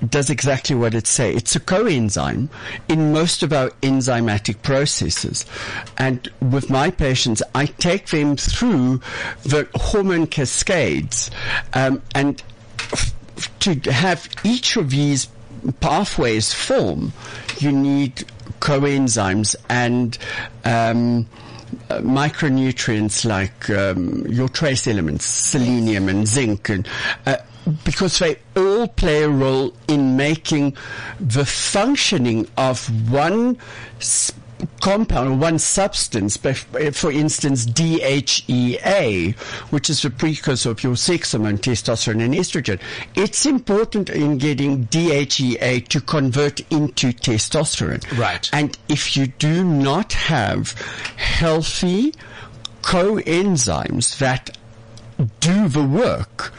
[0.08, 1.36] does exactly what it says.
[1.36, 2.48] It's a coenzyme
[2.88, 5.44] in most of our enzymatic processes.
[5.96, 9.00] And with my patients, I take them through
[9.42, 11.30] the hormone cascades.
[11.74, 12.42] Um, and
[12.92, 13.14] f-
[13.60, 15.28] to have each of these
[15.80, 17.12] pathways form,
[17.58, 18.24] you need
[18.60, 20.16] coenzymes and
[20.64, 21.26] um,
[21.88, 26.88] micronutrients like um, your trace elements, selenium and zinc, and
[27.26, 27.36] uh,
[27.84, 30.76] because they all play a role in making
[31.20, 33.58] the functioning of one
[34.00, 34.37] sp-
[34.80, 39.36] compound or one substance, for instance, DHEA,
[39.70, 42.80] which is the precursor of your sex hormone, testosterone and estrogen.
[43.14, 48.18] It's important in getting DHEA to convert into testosterone.
[48.18, 48.50] Right.
[48.52, 50.72] And if you do not have
[51.16, 52.14] healthy
[52.82, 54.57] coenzymes that
[55.40, 56.52] do the work,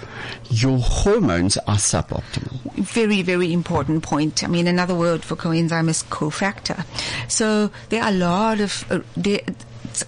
[0.50, 2.74] your hormones are suboptimal.
[2.74, 4.43] Very, very important point.
[4.43, 6.86] I mean, another word for coenzyme is cofactor.
[7.28, 9.41] So there are a lot of, uh, there,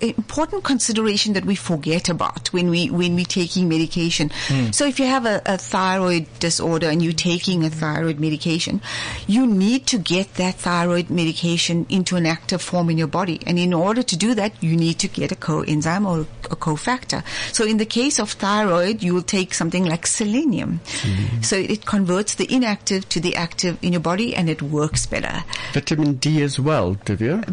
[0.01, 4.29] important consideration that we forget about when we when we're taking medication.
[4.47, 4.73] Mm.
[4.73, 8.81] So if you have a, a, thyroid disorder and you're taking a thyroid medication,
[9.27, 13.39] you need to get that thyroid medication into an active form in your body.
[13.45, 17.23] And in order to do that, you need to get a coenzyme or a cofactor.
[17.53, 20.81] So in the case of thyroid, you will take something like selenium.
[21.01, 21.45] Mm.
[21.45, 25.43] So it converts the inactive to the active in your body and it works better.
[25.73, 27.45] Vitamin D as well, Divya?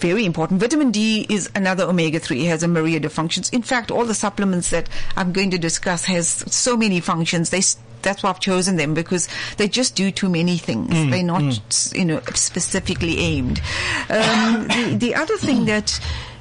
[0.00, 0.60] Very important.
[0.60, 3.50] Vitamin D is another omega-3, has a myriad of functions.
[3.50, 7.50] In fact, all the supplements that I'm going to discuss has so many functions.
[7.50, 7.62] They
[8.04, 10.90] that's why I've chosen them because they just do too many things.
[10.90, 11.98] Mm, They're not, mm.
[11.98, 13.60] you know, specifically aimed.
[14.08, 15.98] Um, the, the other thing that,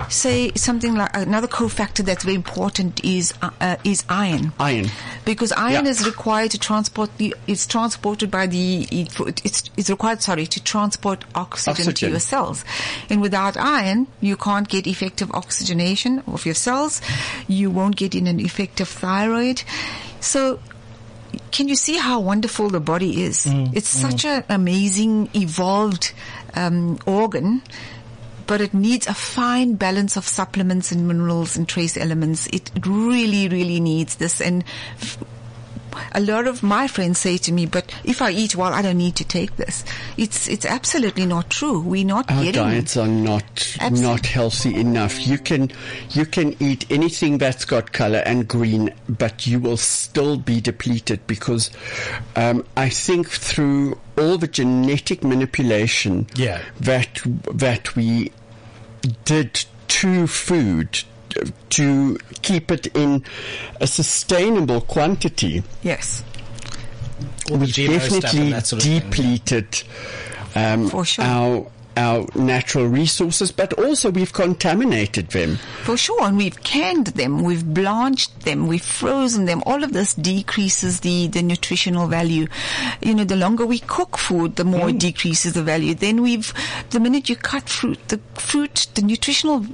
[0.10, 4.54] say, something like another cofactor that's very important is uh, uh, is iron.
[4.60, 4.88] Iron,
[5.26, 5.92] because iron yeah.
[5.92, 7.36] is required to transport the.
[7.48, 8.88] It's transported by the.
[8.92, 10.22] It's it's required.
[10.22, 11.94] Sorry, to transport oxygen, oxygen.
[11.94, 12.66] to your cells,
[13.10, 17.02] and without iron, you can't get effective oxygenation of your cells.
[17.48, 19.64] You won't get in an effective thyroid.
[20.20, 20.60] So
[21.52, 23.46] can you see how wonderful the body is?
[23.46, 24.02] Mm, it's mm.
[24.02, 26.14] such an amazing, evolved
[26.56, 27.62] um, organ
[28.48, 32.48] but it needs a fine balance of supplements and minerals and trace elements.
[32.48, 34.42] It, it really, really needs this.
[34.42, 34.64] And
[35.00, 35.24] f-
[36.12, 38.98] a lot of my friends say to me, "But if I eat well, I don't
[38.98, 39.84] need to take this."
[40.18, 41.80] It's it's absolutely not true.
[41.80, 44.02] We're not Our getting diets are not absolutely.
[44.02, 45.26] not healthy enough.
[45.26, 45.72] You can
[46.12, 51.26] you can eat anything that's got color and green, but you will still be depleted
[51.28, 51.72] because
[52.36, 56.62] um, I think through all the genetic manipulation yeah.
[56.80, 57.22] that
[57.54, 58.32] that we
[59.26, 61.04] did to food
[61.70, 63.24] to keep it in
[63.80, 65.64] a sustainable quantity.
[65.82, 66.24] Yes.
[67.50, 69.84] We've definitely sort of depleted
[70.56, 71.26] um, sure.
[71.26, 75.58] our our natural resources, but also we've contaminated them.
[75.84, 79.62] For sure, and we've canned them, we've blanched them, we've frozen them.
[79.66, 82.48] All of this decreases the, the nutritional value.
[83.02, 84.96] You know, the longer we cook food, the more mm.
[84.96, 85.94] it decreases the value.
[85.94, 86.54] Then we've,
[86.90, 89.66] the minute you cut fruit, the fruit, the nutritional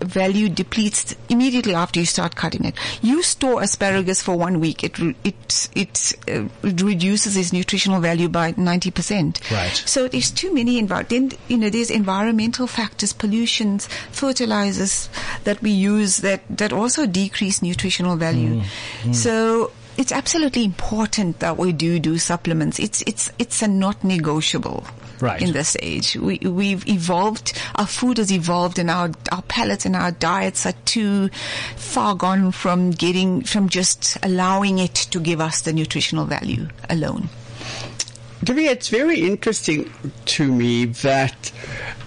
[0.00, 2.74] value depletes immediately after you start cutting it.
[3.02, 8.54] You store asparagus for one week, it it it, uh, reduces its nutritional value by
[8.56, 9.40] ninety percent.
[9.50, 9.74] Right.
[9.86, 15.08] So there's too many envi- then you know there's environmental factors, pollutions, fertilizers
[15.44, 18.60] that we use that that also decrease nutritional value.
[18.60, 18.64] Mm,
[19.02, 19.14] mm.
[19.14, 22.78] So it's absolutely important that we do do supplements.
[22.78, 24.84] It's it's it's a not negotiable
[25.20, 25.40] right.
[25.40, 26.16] in this age.
[26.16, 30.74] We, we've evolved, our food has evolved and our, our palates and our diets are
[30.84, 31.28] too
[31.76, 37.28] far gone from getting, from just allowing it to give us the nutritional value alone.
[38.44, 39.90] Divya, it's very interesting
[40.26, 41.50] to me that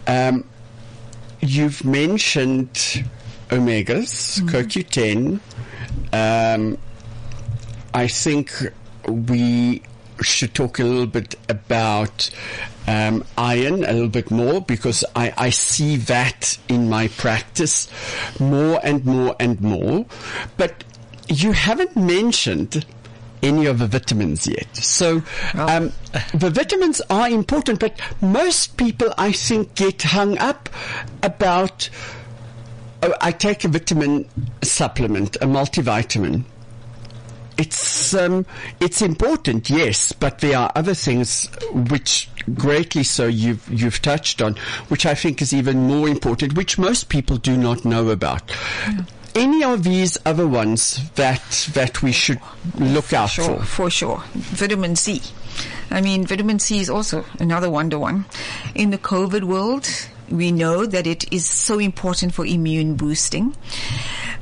[0.08, 0.46] um,
[1.42, 2.74] you've mentioned
[3.50, 5.40] omegas, CoQ10.
[6.14, 6.78] Um,
[7.94, 8.52] I think
[9.08, 9.82] we
[10.22, 12.30] should talk a little bit about
[12.88, 17.88] um, iron a little bit more because I, I see that in my practice
[18.40, 20.06] more and more and more.
[20.58, 20.84] But
[21.28, 22.86] you haven't mentioned
[23.42, 24.76] any of the vitamins yet.
[24.76, 25.22] So
[25.54, 25.92] um,
[26.34, 30.70] the vitamins are important, but most people, I think, get hung up
[31.24, 31.90] about.
[33.02, 34.28] Oh, I take a vitamin
[34.62, 36.44] supplement, a multivitamin.
[37.60, 38.46] It's um,
[38.80, 44.56] it's important, yes, but there are other things which greatly so you've you've touched on,
[44.88, 48.50] which I think is even more important, which most people do not know about.
[49.36, 51.44] Any of these other ones that
[51.74, 52.40] that we should
[52.78, 53.66] look out sure, for?
[53.66, 54.24] for sure.
[54.36, 55.22] Vitamin C.
[55.92, 58.24] I mean, vitamin C is also another wonder one.
[58.74, 59.86] In the COVID world,
[60.30, 63.54] we know that it is so important for immune boosting.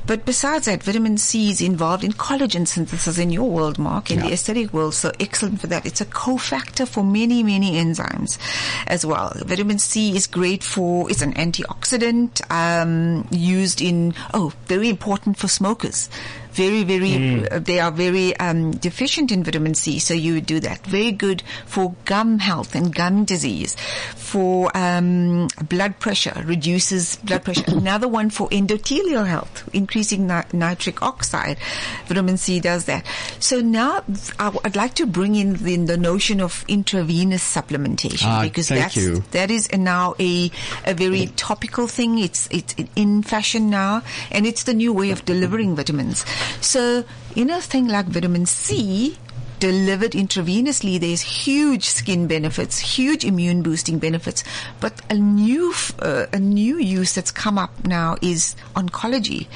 [0.08, 4.20] But besides that, vitamin C is involved in collagen synthesis in your world, Mark, in
[4.20, 4.94] the aesthetic world.
[4.94, 5.84] So excellent for that.
[5.84, 8.38] It's a cofactor for many, many enzymes
[8.86, 9.34] as well.
[9.36, 15.46] Vitamin C is great for, it's an antioxidant, um, used in, oh, very important for
[15.46, 16.08] smokers.
[16.52, 20.58] Very, very, uh, they are very um, deficient in vitamin C, so you would do
[20.60, 20.84] that.
[20.86, 23.76] Very good for gum health and gum disease,
[24.16, 27.64] for um, blood pressure, reduces blood pressure.
[27.68, 31.58] Another one for endothelial health, increasing ni- nitric oxide.
[32.06, 33.06] Vitamin C does that.
[33.38, 34.00] So now
[34.38, 38.96] w- I'd like to bring in the, the notion of intravenous supplementation Ah, because that's
[38.96, 39.22] you.
[39.30, 40.50] that is now a
[40.84, 42.18] a very topical thing.
[42.18, 46.24] It's it's in fashion now, and it's the new way of delivering vitamins.
[46.60, 47.04] So
[47.36, 49.16] in a thing like vitamin C.
[49.60, 54.44] Delivered intravenously, there's huge skin benefits, huge immune boosting benefits.
[54.80, 59.48] But a new, uh, a new use that's come up now is oncology,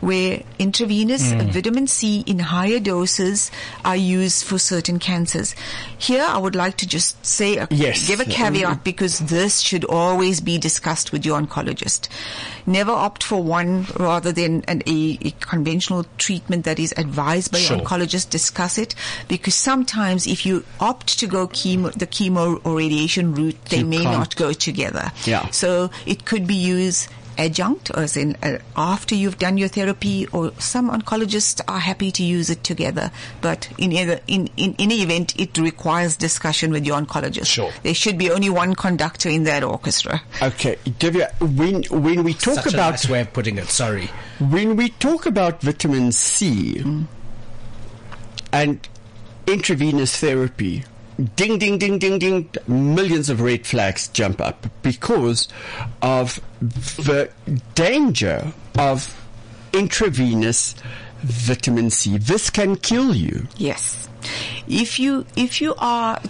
[0.00, 3.50] where intravenous vitamin C in higher doses
[3.84, 5.54] are used for certain cancers.
[5.96, 8.06] Here, I would like to just say, a, Yes.
[8.06, 12.08] give a caveat because this should always be discussed with your oncologist.
[12.66, 17.58] Never opt for one rather than an, a, a conventional treatment that is advised by
[17.58, 17.76] Sure.
[17.78, 18.28] your oncologist.
[18.28, 18.94] Discuss it
[19.28, 23.86] because sometimes if you opt to go chemo, the chemo or radiation route, they You
[23.86, 24.12] may can't.
[24.18, 25.10] not go together.
[25.24, 25.50] Yeah.
[25.50, 30.26] So it could be used adjunct or as in uh, after you've done your therapy
[30.28, 33.10] or some oncologists are happy to use it together
[33.42, 37.70] but in either in, in any event it requires discussion with your oncologist Sure.
[37.82, 41.28] there should be only one conductor in that orchestra Okay, Divya,
[41.58, 43.66] when when we talk Such a about nice way of putting it.
[43.68, 44.08] Sorry.
[44.40, 46.82] when we talk about vitamin C
[48.50, 48.88] and
[49.46, 50.84] intravenous therapy,
[51.36, 55.48] ding, ding, ding, ding, ding, millions of red flags jump up because
[56.02, 57.30] of the
[57.74, 59.22] danger of
[59.72, 60.74] intravenous
[61.20, 62.18] vitamin C.
[62.18, 63.46] This can kill you.
[63.56, 64.08] Yes.
[64.66, 66.20] If you, if you are,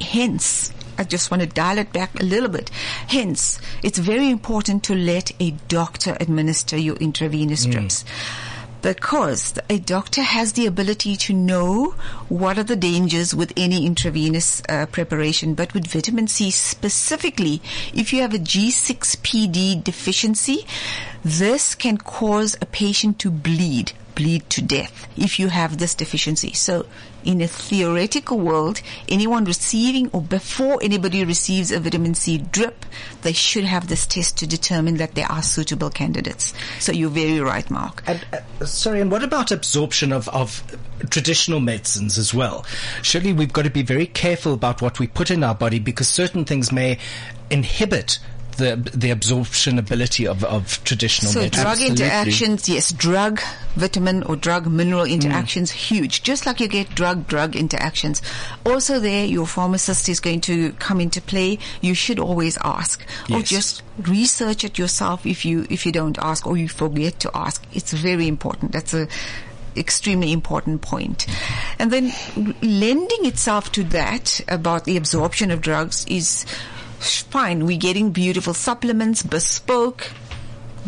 [0.00, 2.70] hence, I just want to dial it back a little bit.
[3.08, 7.72] Hence, it's very important to let a doctor administer your intravenous mm.
[7.72, 8.04] drips.
[8.80, 11.94] Because a doctor has the ability to know
[12.28, 17.60] what are the dangers with any intravenous uh, preparation, but with vitamin C specifically,
[17.92, 20.66] if you have a G6PD deficiency,
[21.24, 26.52] this can cause a patient to bleed bleed to death if you have this deficiency.
[26.52, 26.86] So
[27.28, 32.86] in a theoretical world, anyone receiving or before anybody receives a vitamin C drip,
[33.20, 36.54] they should have this test to determine that they are suitable candidates.
[36.80, 38.02] So you're very right, Mark.
[38.06, 40.62] And, uh, sorry, and what about absorption of, of
[41.10, 42.64] traditional medicines as well?
[43.02, 46.08] Surely we've got to be very careful about what we put in our body because
[46.08, 46.98] certain things may
[47.50, 48.20] inhibit
[48.58, 51.62] the the absorption ability of, of traditional So medicines.
[51.62, 52.04] drug Absolutely.
[52.04, 53.40] interactions, yes, drug,
[53.76, 55.12] vitamin or drug mineral mm.
[55.12, 56.22] interactions, huge.
[56.22, 58.20] Just like you get drug drug interactions.
[58.66, 61.58] Also there, your pharmacist is going to come into play.
[61.80, 63.04] You should always ask.
[63.32, 67.30] Or just research it yourself if you, if you don't ask or you forget to
[67.34, 67.64] ask.
[67.72, 68.72] It's very important.
[68.72, 69.08] That's a,
[69.76, 71.26] extremely important point.
[71.78, 72.12] And then
[72.60, 76.44] lending itself to that about the absorption of drugs is
[76.98, 77.66] fine.
[77.66, 80.10] We're getting beautiful supplements, bespoke,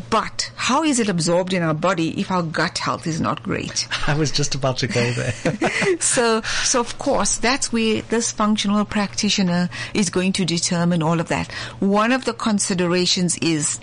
[0.09, 3.87] but how is it absorbed in our body if our gut health is not great?
[4.07, 5.33] I was just about to go there.
[6.01, 11.29] so, so of course, that's where this functional practitioner is going to determine all of
[11.29, 11.51] that.
[11.81, 13.79] One of the considerations is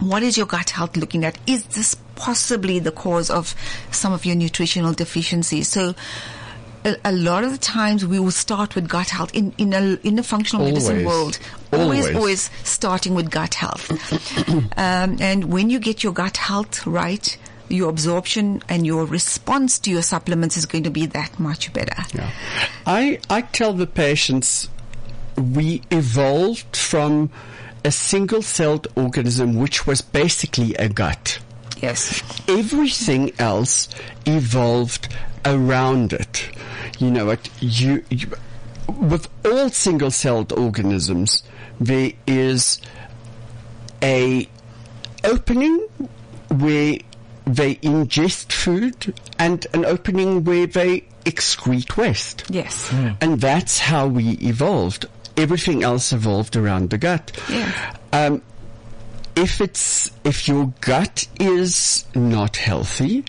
[0.00, 1.38] what is your gut health looking at?
[1.46, 3.54] Is this possibly the cause of
[3.90, 5.68] some of your nutritional deficiencies?
[5.68, 5.94] So,
[6.84, 9.98] a, a lot of the times we will start with gut health in, in a,
[10.02, 11.38] in the functional medicine world.
[11.72, 12.16] Always, Always.
[12.16, 13.90] always starting with gut health.
[14.76, 17.36] um, and when you get your gut health right,
[17.68, 22.02] your absorption and your response to your supplements is going to be that much better.
[22.14, 22.30] Yeah.
[22.86, 24.68] I, I tell the patients
[25.36, 27.30] we evolved from
[27.84, 31.38] a single celled organism which was basically a gut.
[31.84, 32.22] Yes.
[32.48, 33.88] Everything else
[34.24, 35.14] evolved
[35.44, 36.48] around it.
[36.98, 38.28] You know, it, you, you
[38.88, 41.42] with all single celled organisms,
[41.78, 42.80] there is
[44.02, 44.48] a
[45.24, 45.78] opening
[46.48, 46.98] where
[47.46, 52.44] they ingest food and an opening where they excrete waste.
[52.48, 52.90] Yes.
[53.20, 55.04] And that's how we evolved.
[55.36, 57.32] Everything else evolved around the gut.
[57.50, 57.96] Yeah.
[58.12, 58.42] Um,
[59.36, 63.24] if it's if your gut is not healthy,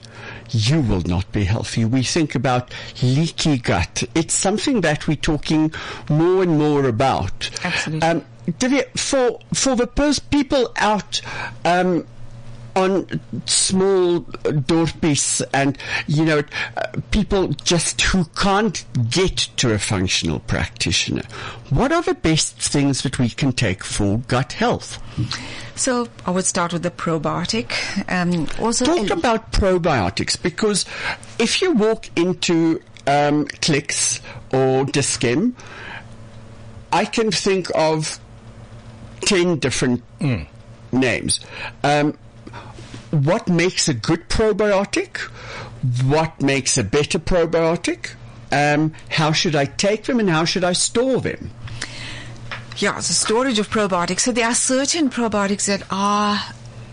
[0.49, 1.85] you will not be healthy.
[1.85, 4.03] We think about leaky gut.
[4.13, 5.73] It's something that we're talking
[6.09, 7.49] more and more about.
[7.63, 8.07] Absolutely.
[8.07, 11.21] Um, Divya, for for the pers- people out
[11.63, 12.05] um,
[12.75, 13.07] on
[13.45, 16.43] small dorpies and you know
[16.77, 21.23] uh, people just who can't get to a functional practitioner,
[21.69, 24.99] what are the best things that we can take for gut health?
[25.75, 27.71] So I would start with the probiotic.
[28.09, 30.85] Um, also, Talk about probiotics because
[31.39, 34.21] if you walk into um, Clicks
[34.51, 35.55] or Dis-Chem,
[36.91, 38.19] I can think of
[39.21, 40.03] 10 different
[40.91, 41.39] names.
[41.83, 42.17] Um,
[43.11, 45.17] what makes a good probiotic?
[46.03, 48.11] What makes a better probiotic?
[48.51, 51.51] Um, how should I take them and how should I store them?
[52.77, 54.21] Yeah, so storage of probiotics.
[54.21, 56.39] So there are certain probiotics that are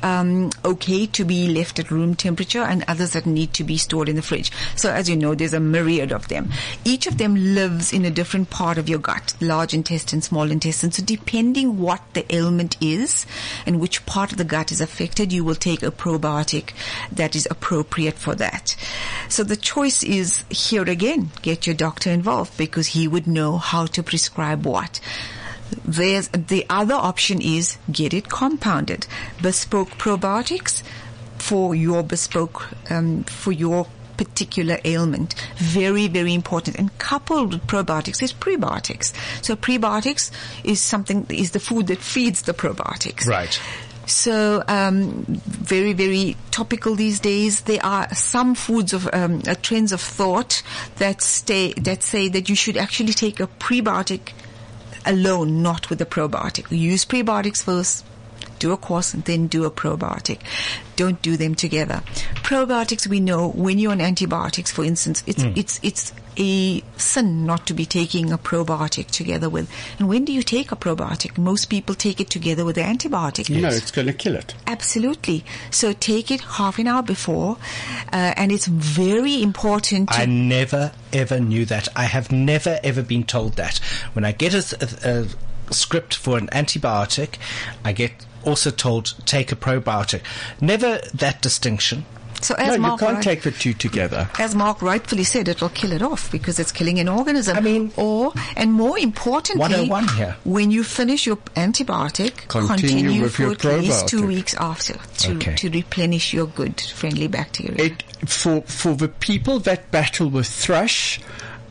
[0.02, 4.08] um, okay to be left at room temperature and others that need to be stored
[4.08, 4.50] in the fridge.
[4.76, 6.50] So as you know, there's a myriad of them.
[6.84, 10.92] Each of them lives in a different part of your gut, large intestine, small intestine.
[10.92, 13.26] So depending what the ailment is
[13.66, 16.72] and which part of the gut is affected, you will take a probiotic
[17.10, 18.76] that is appropriate for that.
[19.28, 23.86] So the choice is here again, get your doctor involved because he would know how
[23.86, 25.00] to prescribe what.
[25.84, 29.06] There's the other option is get it compounded,
[29.40, 30.82] bespoke probiotics
[31.38, 35.34] for your bespoke um, for your particular ailment.
[35.56, 36.78] Very very important.
[36.78, 39.12] And coupled with probiotics is prebiotics.
[39.42, 40.30] So prebiotics
[40.64, 43.26] is something is the food that feeds the probiotics.
[43.26, 43.60] Right.
[44.06, 47.62] So, um, very, very topical these days.
[47.62, 50.62] There are some foods of um, uh, trends of thought
[50.96, 54.32] that stay that say that you should actually take a prebiotic
[55.04, 56.70] alone, not with a probiotic.
[56.70, 58.04] Use prebiotics first,
[58.58, 60.40] do a course, and then do a probiotic.
[60.96, 62.02] Don't do them together.
[62.42, 67.66] Probiotics, we know when you're on antibiotics, for instance, it's it's it's a sin not
[67.66, 69.70] to be taking a probiotic together with.
[69.98, 71.36] And when do you take a probiotic?
[71.36, 73.50] Most people take it together with the antibiotic.
[73.50, 74.54] No, it's going to kill it.
[74.66, 75.44] Absolutely.
[75.70, 77.58] So take it half an hour before,
[78.12, 80.10] uh, and it's very important.
[80.10, 81.88] To I never ever knew that.
[81.96, 83.78] I have never ever been told that.
[84.14, 85.26] When I get a, a,
[85.70, 87.36] a script for an antibiotic,
[87.84, 88.12] I get
[88.44, 90.22] also told take a probiotic.
[90.60, 92.04] Never that distinction.
[92.40, 94.28] so No, as you Mark can't right- take the two together.
[94.40, 97.56] as Mark rightfully said, it will kill it off because it's killing an organism.
[97.56, 100.34] I mean- or and more importantly, 101 here.
[100.42, 105.36] when you finish your antibiotic, Continue with for your at least two weeks after to,
[105.36, 105.54] Okay.
[105.54, 107.76] to replenish your good friendly bacteria.
[107.78, 111.20] It for for the people that battle with thrush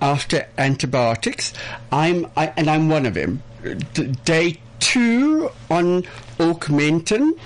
[0.02, 1.52] after antibiotics,
[1.92, 3.44] I'm I, and I'm one of them.
[3.94, 6.04] D- day two on
[6.38, 7.40] augmentin,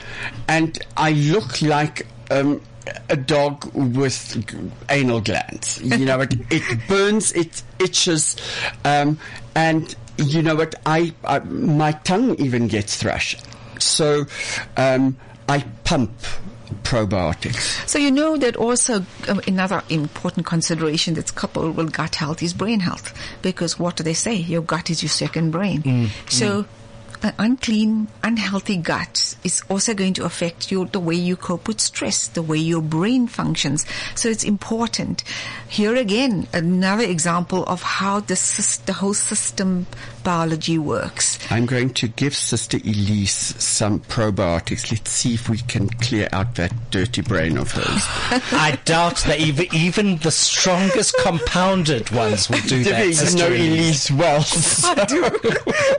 [0.47, 2.61] and I look like um,
[3.09, 5.81] a dog with anal glands.
[5.83, 8.35] You know, it, it burns, it itches,
[8.83, 9.19] um,
[9.53, 10.73] and you know what?
[10.85, 13.37] I, I my tongue even gets thrush,
[13.79, 14.25] so
[14.77, 15.17] um,
[15.47, 16.11] I pump
[16.83, 17.87] probiotics.
[17.87, 22.53] So you know that also um, another important consideration that's coupled with gut health is
[22.53, 24.35] brain health, because what do they say?
[24.35, 26.09] Your gut is your second brain.
[26.29, 26.59] so.
[26.59, 26.65] An
[27.37, 32.27] unclean, unhealthy gut is also going to affect your the way you cope with stress,
[32.27, 33.85] the way your brain functions.
[34.15, 35.23] So it's important.
[35.67, 39.87] Here again, another example of how the sys- the whole system
[40.23, 41.37] biology works.
[41.49, 44.91] I'm going to give Sister Elise some probiotics.
[44.91, 48.03] Let's see if we can clear out that dirty brain of hers.
[48.51, 53.05] I doubt that even, even the strongest compounded ones will do that.
[53.05, 54.09] You Sister know Elise.
[54.09, 54.45] Elise well.
[54.97, 55.23] I do.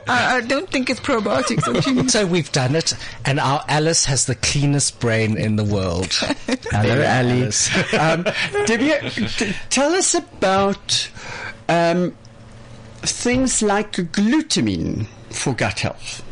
[0.07, 1.75] I, I don't think it's probiotics.
[1.75, 2.09] actually.
[2.09, 2.93] So we've done it,
[3.25, 6.11] and And our Alice has the cleanest brain in the world.
[6.71, 7.05] Hello, Ali.
[7.05, 7.73] Alice.
[7.93, 8.23] um,
[8.65, 11.09] Divya, t- tell us about
[11.69, 12.15] um,
[13.01, 16.23] things like glutamine for gut health.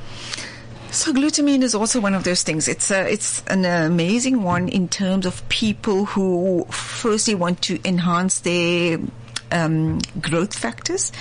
[0.91, 2.67] So glutamine is also one of those things.
[2.67, 8.39] It's a, it's an amazing one in terms of people who firstly want to enhance
[8.39, 8.99] their
[9.51, 11.11] um, growth factors.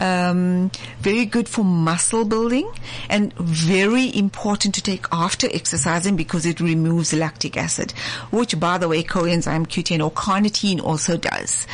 [0.00, 2.70] Um, very good for muscle building
[3.08, 7.92] and very important to take after exercising because it removes lactic acid,
[8.30, 11.66] which by the way coenzyme Q10 or carnitine also does.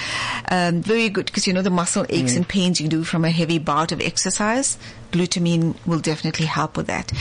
[0.50, 3.30] Um, very good because you know the muscle aches and pains you do from a
[3.30, 4.78] heavy bout of exercise
[5.10, 7.12] glutamine will definitely help with that.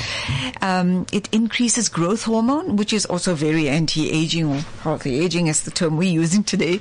[0.61, 5.71] Um, it increases growth hormone, which is also very anti-aging or healthy aging, as the
[5.71, 6.79] term we're using today.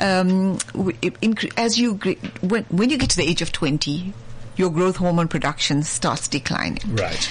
[0.00, 1.94] Um, incre- as you
[2.40, 4.12] when when you get to the age of twenty,
[4.56, 6.94] your growth hormone production starts declining.
[6.94, 7.30] Right.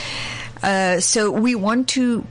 [0.64, 2.26] Uh, so we want to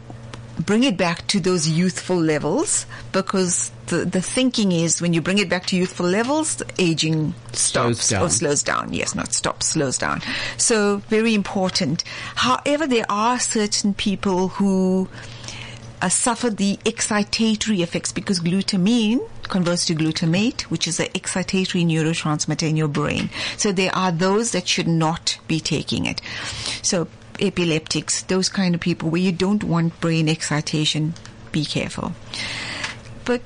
[0.59, 5.39] bring it back to those youthful levels because the, the thinking is when you bring
[5.39, 8.23] it back to youthful levels, the aging stops Slows down.
[8.23, 8.93] or slows down.
[8.93, 10.23] Yes, not stops, slows down.
[10.57, 12.05] So very important.
[12.37, 15.09] However, there are certain people who
[16.01, 22.69] uh, suffer the excitatory effects because glutamine converts to glutamate, which is an excitatory neurotransmitter
[22.69, 23.29] in your brain.
[23.57, 26.21] So there are those that should not be taking it.
[26.83, 27.09] So
[27.41, 31.15] epileptics, those kind of people where you don't want brain excitation,
[31.53, 32.13] be careful.
[33.25, 33.43] But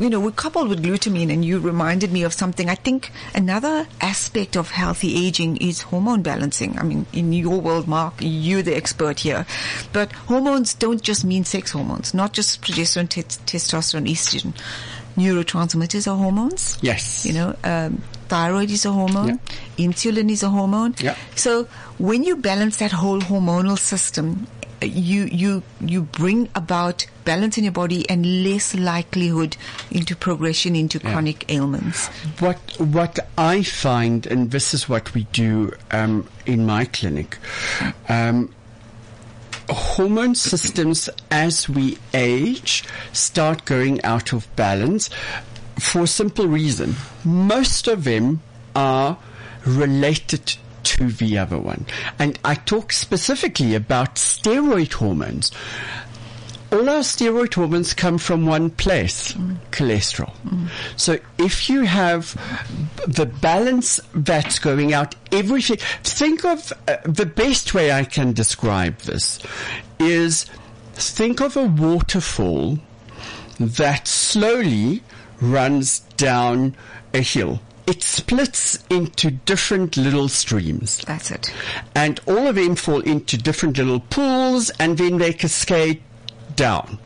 [0.00, 2.68] you know, we're coupled with glutamine and you reminded me of something.
[2.68, 6.78] I think another aspect of healthy aging is hormone balancing.
[6.78, 9.44] I mean, in your world, Mark, you're the expert here.
[9.92, 14.54] But hormones don't just mean sex hormones, not just progesterone, t- testosterone, estrogen.
[15.16, 16.78] Neurotransmitters are hormones.
[16.80, 17.26] Yes.
[17.26, 19.40] You know, um, thyroid is a hormone.
[19.76, 19.86] yeah.
[19.86, 20.94] Insulin is a hormone.
[21.00, 21.16] Yeah.
[21.34, 21.64] So
[21.98, 24.46] when you balance that whole hormonal system,
[24.82, 29.56] you you you bring about balance in your body and less likelihood
[29.90, 32.08] into progression into chronic ailments.
[32.40, 37.38] What what I find, and this is what we do um, in my clinic,
[38.08, 38.54] um,
[39.68, 45.10] hormone systems as we age start going out of balance
[45.78, 46.94] for a simple reason.
[47.24, 48.40] Most of them
[48.74, 49.18] are
[49.66, 50.56] related
[50.88, 51.86] to the other one.
[52.18, 55.52] And I talk specifically about steroid hormones.
[56.70, 59.32] All our steroid hormones come from one place,
[59.70, 60.34] cholesterol.
[60.96, 62.34] So if you have
[63.06, 68.98] the balance that's going out, everything, think of uh, the best way I can describe
[68.98, 69.38] this
[69.98, 70.44] is
[70.92, 72.78] think of a waterfall
[73.58, 75.02] that slowly
[75.40, 76.76] runs down
[77.14, 77.60] a hill.
[77.88, 80.98] It splits into different little streams.
[81.06, 81.50] That's it.
[81.94, 86.02] And all of them fall into different little pools and then they cascade
[86.54, 86.98] down.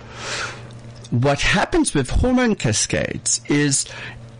[1.10, 3.86] What happens with hormone cascades is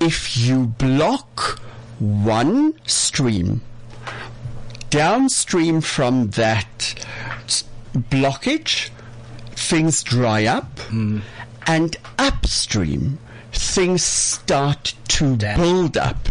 [0.00, 1.60] if you block
[2.00, 3.60] one stream,
[4.90, 7.06] downstream from that
[7.94, 8.90] blockage,
[9.50, 11.20] things dry up, hmm.
[11.68, 13.20] and upstream,
[13.52, 16.28] things start to build up,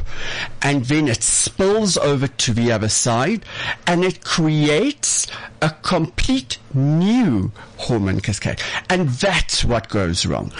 [0.62, 3.46] and then it spills over to the other side,
[3.88, 5.28] and it creates
[5.62, 8.62] a complete new hormone cascade.
[8.90, 10.52] And that's what goes wrong.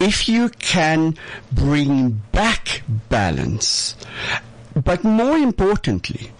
[0.00, 1.16] If you can
[1.52, 3.96] bring back balance,
[4.74, 6.30] but more importantly,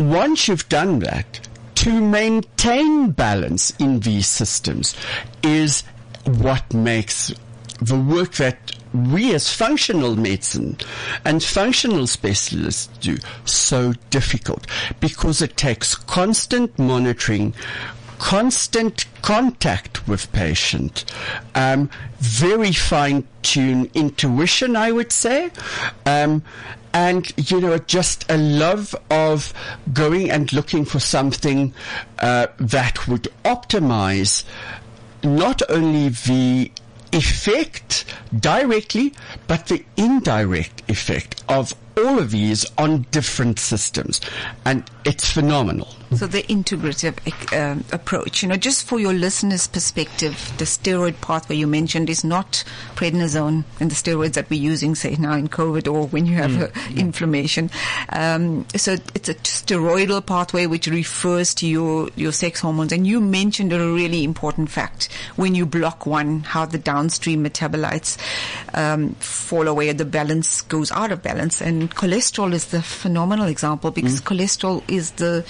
[0.00, 1.40] once you've done that,
[1.76, 4.96] to maintain balance in these systems
[5.44, 5.84] is
[6.24, 7.32] what makes
[7.80, 10.76] the work that we as functional medicine
[11.24, 14.66] and functional specialists do so difficult
[15.00, 17.54] because it takes constant monitoring,
[18.18, 21.04] constant contact with patient,
[21.54, 25.50] um, very fine-tuned intuition, I would say,
[26.06, 26.42] um,
[26.94, 29.52] and you know just a love of
[29.92, 31.74] going and looking for something
[32.18, 34.44] uh, that would optimize
[35.22, 36.70] not only the
[37.12, 38.04] effect
[38.38, 39.12] directly,
[39.46, 44.20] but the indirect effect of all of these on different systems.
[44.64, 45.88] And it's phenomenal.
[46.14, 47.18] So the integrative
[47.52, 52.24] um, approach, you know, just for your listeners' perspective, the steroid pathway you mentioned is
[52.24, 56.36] not prednisone and the steroids that we're using, say now in COVID or when you
[56.36, 57.70] have uh, inflammation.
[58.08, 62.92] Um, so it's a steroidal pathway which refers to your your sex hormones.
[62.92, 68.16] And you mentioned a really important fact: when you block one, how the downstream metabolites
[68.74, 71.60] um, fall away, the balance goes out of balance.
[71.60, 75.44] And cholesterol is the phenomenal example because cholesterol is the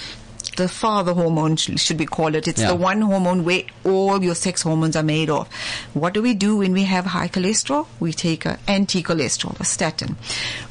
[0.57, 2.47] the father hormone, should we call it.
[2.47, 2.69] It's Yeah.
[2.69, 5.47] the one hormone where all your sex hormones are made of.
[5.93, 7.85] What do we do when we have high cholesterol?
[7.99, 10.17] We take a anti-cholesterol, a statin.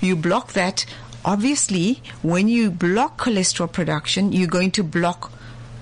[0.00, 0.84] You block that.
[1.24, 5.30] Obviously, when you block cholesterol production, you're going to block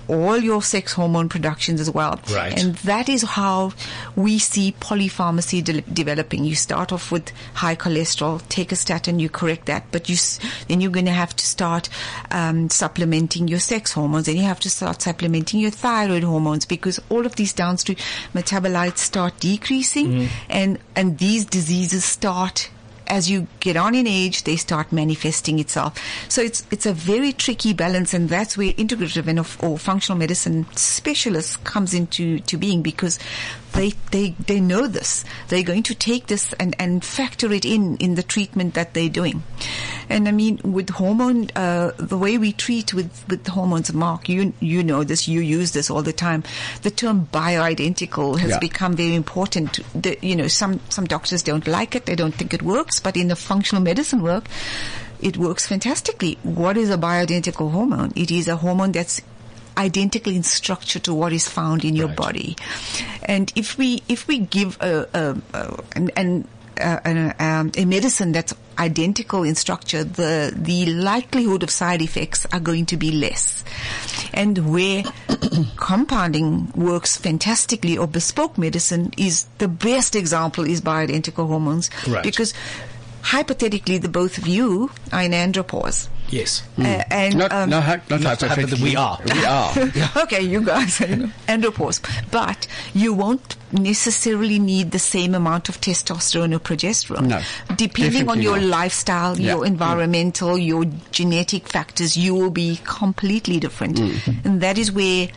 [0.07, 2.19] all your sex hormone productions as well.
[2.31, 2.57] Right.
[2.61, 3.73] And that is how
[4.15, 6.45] we see polypharmacy de- developing.
[6.45, 10.39] You start off with high cholesterol, take a statin, you correct that, but you s-
[10.67, 11.89] then you're going to have to start
[12.31, 17.01] um, supplementing your sex hormones, and you have to start supplementing your thyroid hormones because
[17.09, 17.97] all of these downstream
[18.33, 22.69] metabolites start decreasing, and and these diseases start
[23.07, 25.97] as you get on in age, they start manifesting itself.
[26.29, 30.65] So it's it's a very tricky balance, and that's where integrative and or functional medicine
[30.75, 33.19] specialists comes into to being because
[33.77, 35.23] they they they know this.
[35.47, 39.09] They're going to take this and and factor it in in the treatment that they're
[39.09, 39.43] doing.
[40.09, 44.53] And I mean, with hormone, uh, the way we treat with with hormones, Mark, you
[44.59, 46.43] you know this, you use this all the time.
[46.81, 48.59] The term bioidentical has Yeah.
[48.59, 49.79] become very important.
[49.93, 52.99] The, you know, some some doctors don't like it; they don't think it works.
[52.99, 54.45] But in the functional medicine work,
[55.19, 56.37] it works fantastically.
[56.43, 58.13] What is a bioidentical hormone?
[58.15, 59.21] It is a hormone that's
[59.77, 62.17] identical in structure to what is found in your Right.
[62.17, 62.55] body.
[63.23, 66.47] And if we if we give a, a, a and, and
[66.79, 72.45] uh, an, um, a medicine that's identical in structure, the the likelihood of side effects
[72.51, 73.63] are going to be less.
[74.33, 75.03] And where
[75.77, 82.23] compounding works fantastically, or bespoke medicine is the best example is bioidentical hormones, Right.
[82.23, 82.53] because
[83.23, 86.07] hypothetically, the both of you are in andropause.
[86.29, 86.63] Yes.
[86.77, 88.83] Uh, and Not, um, no, hy- not not hypothetically.
[88.83, 89.17] we are.
[89.33, 89.71] We are.
[90.23, 91.07] okay, you guys are
[91.47, 92.01] andropause,
[92.31, 97.27] but you won't necessarily need the same amount of testosterone or progesterone.
[97.27, 97.41] No,
[97.77, 98.67] depending on your not.
[98.69, 99.53] lifestyle, Yeah.
[99.55, 104.45] your environmental, your genetic factors, you will be completely different, Mm.
[104.45, 105.29] and that is where.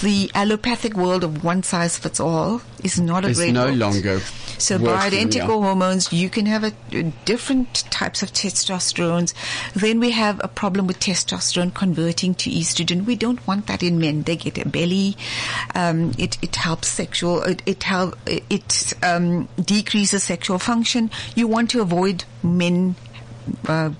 [0.00, 3.78] The allopathic world of one size fits all is not a Is great no world.
[3.78, 4.20] longer
[4.58, 5.46] So bioidentical yeah.
[5.46, 9.32] hormones, you can have a, a different types of testosterones.
[9.74, 13.04] Then we have a problem with testosterone converting to estrogen.
[13.06, 14.22] We don't want that in men.
[14.22, 15.16] They get a belly.
[15.74, 17.42] Um, it it helps sexual.
[17.42, 21.10] It it help it um, decreases sexual function.
[21.34, 22.96] You want to avoid men.
[23.66, 23.90] Uh,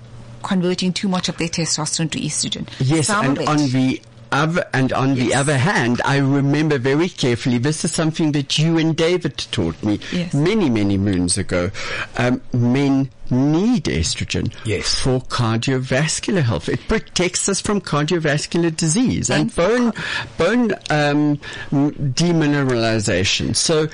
[0.43, 2.69] converting too much of their testosterone to estrogen.
[2.79, 4.01] Yes, Some and on the
[4.31, 7.57] other and on the other hand, I remember very carefully.
[7.57, 10.33] This is something that you and David taught me Yes.
[10.33, 11.71] many, many moons ago.
[12.17, 14.99] Um, men need estrogen Yes.
[14.99, 16.69] for cardiovascular health.
[16.69, 19.93] It protects us from cardiovascular disease and, And bone
[20.37, 21.37] bone um,
[21.71, 23.55] demineralization.
[23.55, 23.87] So.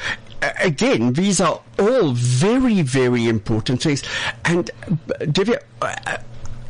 [0.61, 4.03] Again, these are all very, very important things.
[4.43, 6.17] And uh, Divya, uh,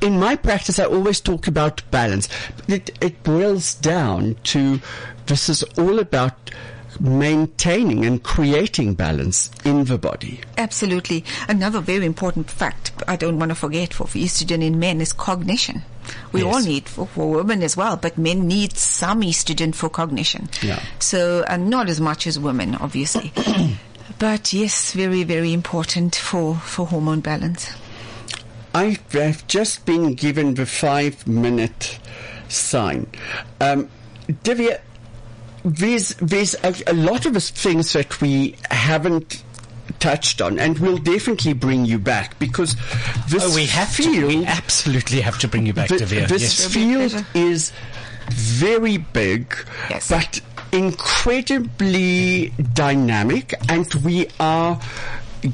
[0.04, 2.28] in my practice, I always talk about balance.
[2.68, 4.80] It, it boils down to
[5.26, 6.51] this is all about
[6.99, 10.41] maintaining and creating balance in the body.
[10.58, 11.24] Absolutely.
[11.47, 15.14] Another very important fact I don't want to forget for, for estrogen in men is
[15.14, 15.82] cognition.
[16.32, 16.54] We Yes.
[16.54, 20.49] all need for, for women as well, but men need some estrogen for cognition.
[20.62, 20.84] Yeah.
[20.99, 23.32] So, and not as much as women, obviously.
[24.20, 27.72] but yes, very, very important for, for hormone balance.
[28.74, 31.99] I have just been given the five minute
[32.49, 33.07] sign.
[33.61, 33.89] Um,
[34.28, 34.80] Divya,
[35.63, 39.43] there's, there's a, a lot of things that we haven't
[39.99, 42.76] touched on, and we'll definitely bring you back because
[43.30, 44.39] this Oh, we have field, to.
[44.39, 46.28] We absolutely have to bring you back, Th- Divya.
[46.28, 46.59] this Yes.
[46.65, 47.71] It'll be a field is
[48.32, 49.55] very big,
[49.89, 50.09] Yes.
[50.09, 54.80] but incredibly dynamic, and we are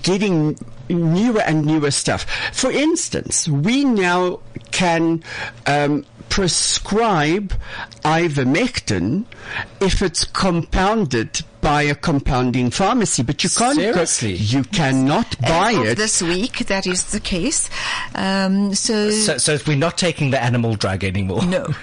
[0.04, 0.58] getting
[0.90, 2.26] newer and newer stuff.
[2.54, 4.40] For instance, we now
[4.72, 5.24] can
[5.66, 7.54] um, prescribe
[8.04, 9.26] ivermectin
[9.82, 13.78] if it's compounded by a compounding pharmacy, but you can't.
[13.78, 14.34] go- Seriously?
[14.36, 15.98] you cannot buy As it.
[15.98, 17.70] this week, that is the case.
[18.16, 21.46] Um, so, So, so we're not taking the animal drug anymore.
[21.46, 21.68] No.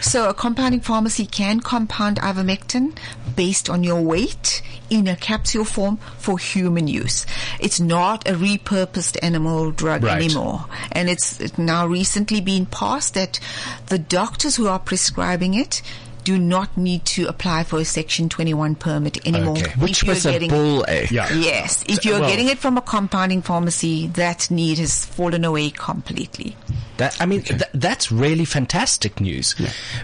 [0.00, 2.96] So a compounding pharmacy can compound ivermectin
[3.34, 7.26] based on your weight in a capsule form for human use.
[7.58, 10.22] It's not a repurposed animal drug Right.
[10.22, 10.66] anymore.
[10.92, 13.40] And it's now recently been passed that
[13.86, 15.82] the doctors who are prescribing it
[16.28, 19.56] do not need to apply for a Section 21 permit anymore.
[19.56, 19.70] Okay.
[19.78, 21.10] which you're was a getting- bull ache.
[21.10, 21.32] Yeah.
[21.32, 21.82] Yes.
[21.88, 26.54] If you're well- getting it from a compounding pharmacy, that need has fallen away completely.
[26.98, 29.54] That, I mean, th- that's really fantastic news.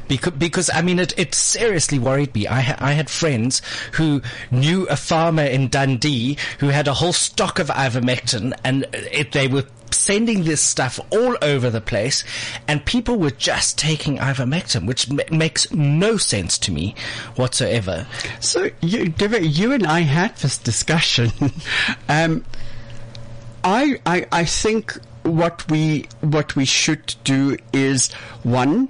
[0.08, 2.46] Because, because, I mean, it, it seriously worried me.
[2.46, 3.60] I, ha- I had friends
[3.94, 9.32] who knew a farmer in Dundee who had a whole stock of ivermectin and it,
[9.32, 9.64] they were
[9.94, 12.24] sending this stuff all over the place,
[12.68, 16.94] and people were just taking ivermectin, which m- makes no sense to me
[17.36, 18.06] whatsoever.
[18.40, 21.30] So you, Divya, you and I had this discussion.
[22.08, 22.44] um,
[23.62, 28.88] I, I, I think what we what we should do is one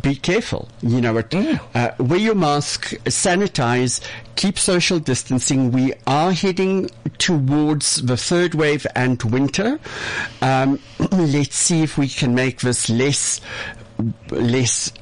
[0.00, 0.68] be careful.
[0.80, 1.34] You know, it,
[1.74, 4.00] uh, wear your mask, sanitize,
[4.36, 5.70] keep social distancing.
[5.70, 9.78] We are heading towards the third wave and winter.
[10.40, 10.80] Um,
[11.10, 13.40] let's see if we can make this less
[14.30, 14.92] less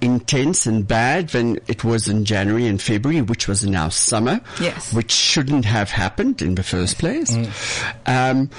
[0.00, 4.40] intense and bad than it was in January and February, which was now summer.
[4.60, 4.92] Yes.
[4.92, 7.36] Which shouldn't have happened in the first place.
[8.06, 8.50] Um,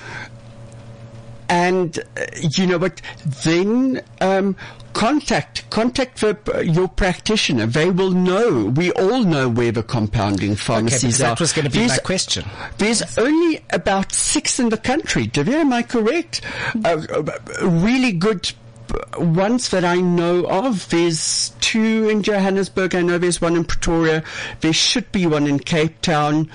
[1.49, 2.25] and uh,
[2.57, 3.01] you know what?
[3.43, 4.55] Then um,
[4.93, 7.65] contact contact the, your practitioner.
[7.65, 8.65] They will know.
[8.65, 11.23] We all know where the compounding pharmacies because are.
[11.29, 12.45] that was gonna be my There's- question.
[12.77, 15.27] There's only about six in the country.
[15.27, 16.41] Divya, am I correct?
[16.83, 18.51] Uh, uh, really good
[18.93, 20.87] uh, ones that I know of.
[20.89, 22.95] There's two in Johannesburg.
[22.95, 24.23] I know there's one in Pretoria.
[24.61, 26.49] There should be one in Cape Town.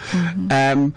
[0.51, 0.95] Um,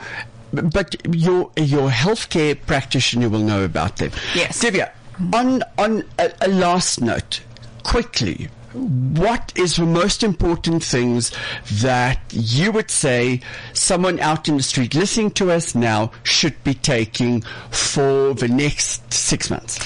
[0.53, 4.11] but your your healthcare practitioner will know about them.
[4.35, 4.63] Yes.
[4.63, 4.91] Divya,
[5.33, 7.41] on on a, a last note,
[7.83, 11.31] quickly, what is the most important things
[11.71, 13.41] that you would say
[13.73, 19.13] someone out in the street listening to us now should be taking for the next
[19.13, 19.79] six months?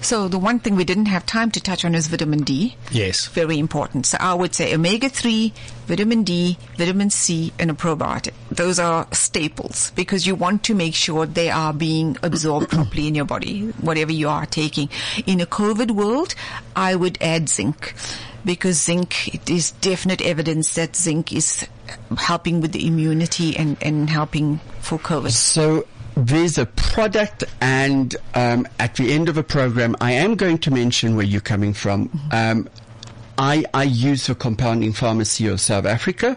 [0.00, 2.76] So the one thing we didn't have time to touch on is vitamin D.
[2.90, 3.26] Yes.
[3.26, 4.06] Very important.
[4.06, 5.52] So I would say omega-3,
[5.86, 8.34] vitamin D, vitamin C, and a probiotic.
[8.50, 13.14] Those are staples because you want to make sure they are being absorbed properly in
[13.14, 14.88] your body, whatever you are taking.
[15.26, 16.34] In a COVID world,
[16.76, 17.94] I would add zinc
[18.48, 21.68] because zinc, it is definite evidence that zinc is
[22.16, 25.30] helping with the immunity and, and helping for COVID.
[25.30, 25.86] So
[26.16, 30.70] there's a product, and um, at the end of a program, I am going to
[30.70, 32.08] mention where you're coming from.
[32.32, 32.70] Um,
[33.38, 36.36] I, I use the compounding pharmacy of South Africa,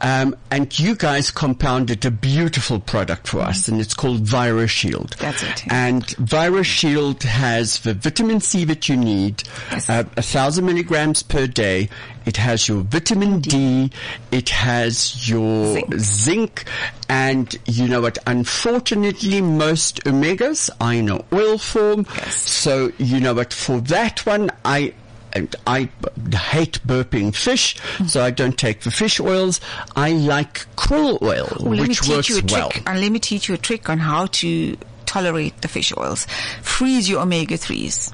[0.00, 5.16] um, and you guys compounded a beautiful product for us, and it's called ViraShield.
[5.18, 5.64] That's it.
[5.70, 9.90] And ViraShield has the vitamin C that you need, Yes.
[9.90, 11.90] uh, a thousand milligrams per day.
[12.24, 13.90] It has your vitamin D.
[14.30, 15.94] It has your Zinc.
[15.98, 16.64] zinc,
[17.08, 18.18] and you know what?
[18.26, 22.06] Unfortunately, most omegas are in an oil form.
[22.16, 22.36] Yes.
[22.36, 23.52] So you know what?
[23.52, 24.94] For that one, I.
[25.38, 27.76] And I b- hate burping fish,
[28.08, 29.60] so I don't take the fish oils.
[29.94, 32.70] I like krill oil, Well, let me which teach works you a well.
[32.70, 32.82] trick.
[32.88, 34.76] And let me teach you a trick on how to
[35.06, 36.26] tolerate the fish oils.
[36.62, 38.12] Freeze your omega threes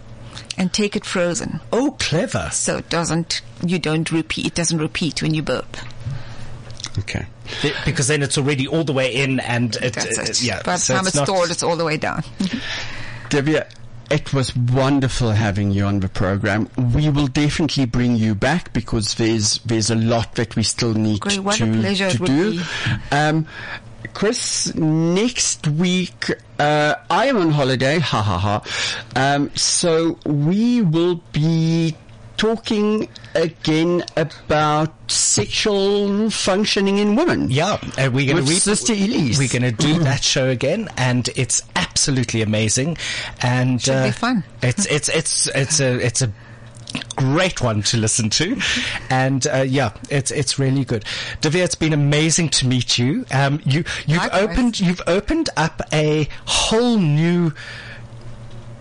[0.59, 2.51] and take it frozen, Oh, clever.
[2.53, 4.47] so it doesn't you don't repeat.
[4.47, 5.77] It doesn't repeat when you burp.
[6.99, 7.25] Okay.
[7.63, 10.43] Th- Because then it's already all the way in and it, That's uh, it.
[10.43, 10.63] yeah.
[10.63, 12.23] By the so time it's it's stored, it's all the way down.
[13.31, 13.67] Divya,
[14.11, 16.69] it was wonderful having you on the program.
[16.95, 21.21] We will definitely bring you back because there's there's a lot that we still need
[21.21, 22.53] Great, to, what a pleasure to would do.
[22.53, 22.63] be.
[23.11, 23.47] Um,
[24.13, 27.99] Chris, next week uh, I am on holiday.
[27.99, 28.63] Ha ha ha.
[29.17, 31.97] Um, so we will be
[32.37, 37.51] talking again about sexual functioning in women.
[37.51, 39.39] Yeah, and we're going With to read Sister Elise.
[39.39, 41.63] We're going to do that show again, and it's
[41.95, 42.97] absolutely amazing.
[43.41, 44.45] And Should be uh, fun.
[44.63, 46.31] It's it's it's it's a it's a
[47.17, 48.61] great one to listen to,
[49.11, 51.05] and uh, yeah, it's it's really good.
[51.41, 53.25] Divya, it's been amazing to meet you.
[53.31, 54.43] Um, you you've Likewise.
[54.43, 57.53] opened you've opened up a whole new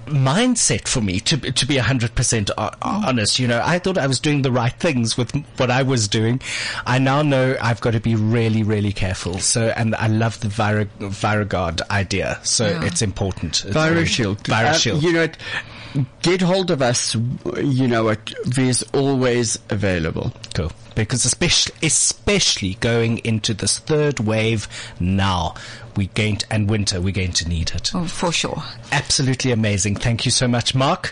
[0.05, 2.51] mindset for me to to be 100%
[2.81, 6.07] honest you know i thought i was doing the right things with what i was
[6.07, 6.41] doing
[6.85, 10.47] i now know i've got to be really really careful so and i love the
[10.49, 12.83] Vira, viragard idea so Yeah.
[12.85, 14.37] it's important It's ViraShield.
[14.43, 14.95] ViraShield.
[14.95, 15.27] Uh, you know,
[16.21, 17.15] get hold of us.
[17.15, 18.33] You know what?
[18.45, 20.33] There's always available.
[20.55, 20.71] Cool.
[20.95, 24.67] Because especially, especially going into this third wave
[24.99, 25.53] now,
[25.97, 27.91] we going to, and winter, we're going to need it.
[27.93, 28.63] Oh, for sure.
[28.91, 29.95] Absolutely amazing.
[29.95, 31.11] Thank you so much, Mark.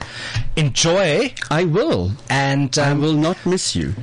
[0.55, 1.33] Enjoy.
[1.49, 2.11] I will.
[2.29, 3.93] And, I um, will not miss you.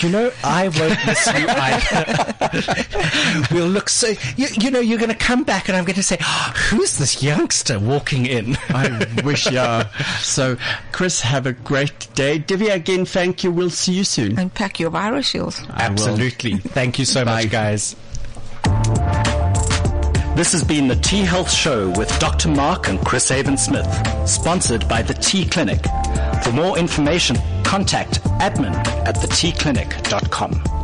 [0.00, 3.44] you know, I won't miss you either.
[3.54, 6.02] we'll look so, you, you know, you're going to come back and I'm going to
[6.02, 8.56] say, "Oh, who's this youngster walking in?
[8.68, 9.88] I wish, yeah.
[10.18, 10.56] So,
[10.92, 12.38] Chris, have a great day.
[12.40, 13.50] Divya, again, thank you.
[13.50, 14.38] We'll see you soon.
[14.38, 15.62] And pack your virus shields.
[15.70, 16.58] Absolutely.
[16.58, 17.42] Thank you so Bye.
[17.42, 17.96] much, guys.
[20.36, 22.48] This has been the T Health Show with Dr.
[22.48, 23.86] Mark and Chris Avon Smith,
[24.28, 25.84] sponsored by the T Clinic.
[26.42, 28.74] For more information, contact admin
[29.06, 30.83] at thetclinic.com.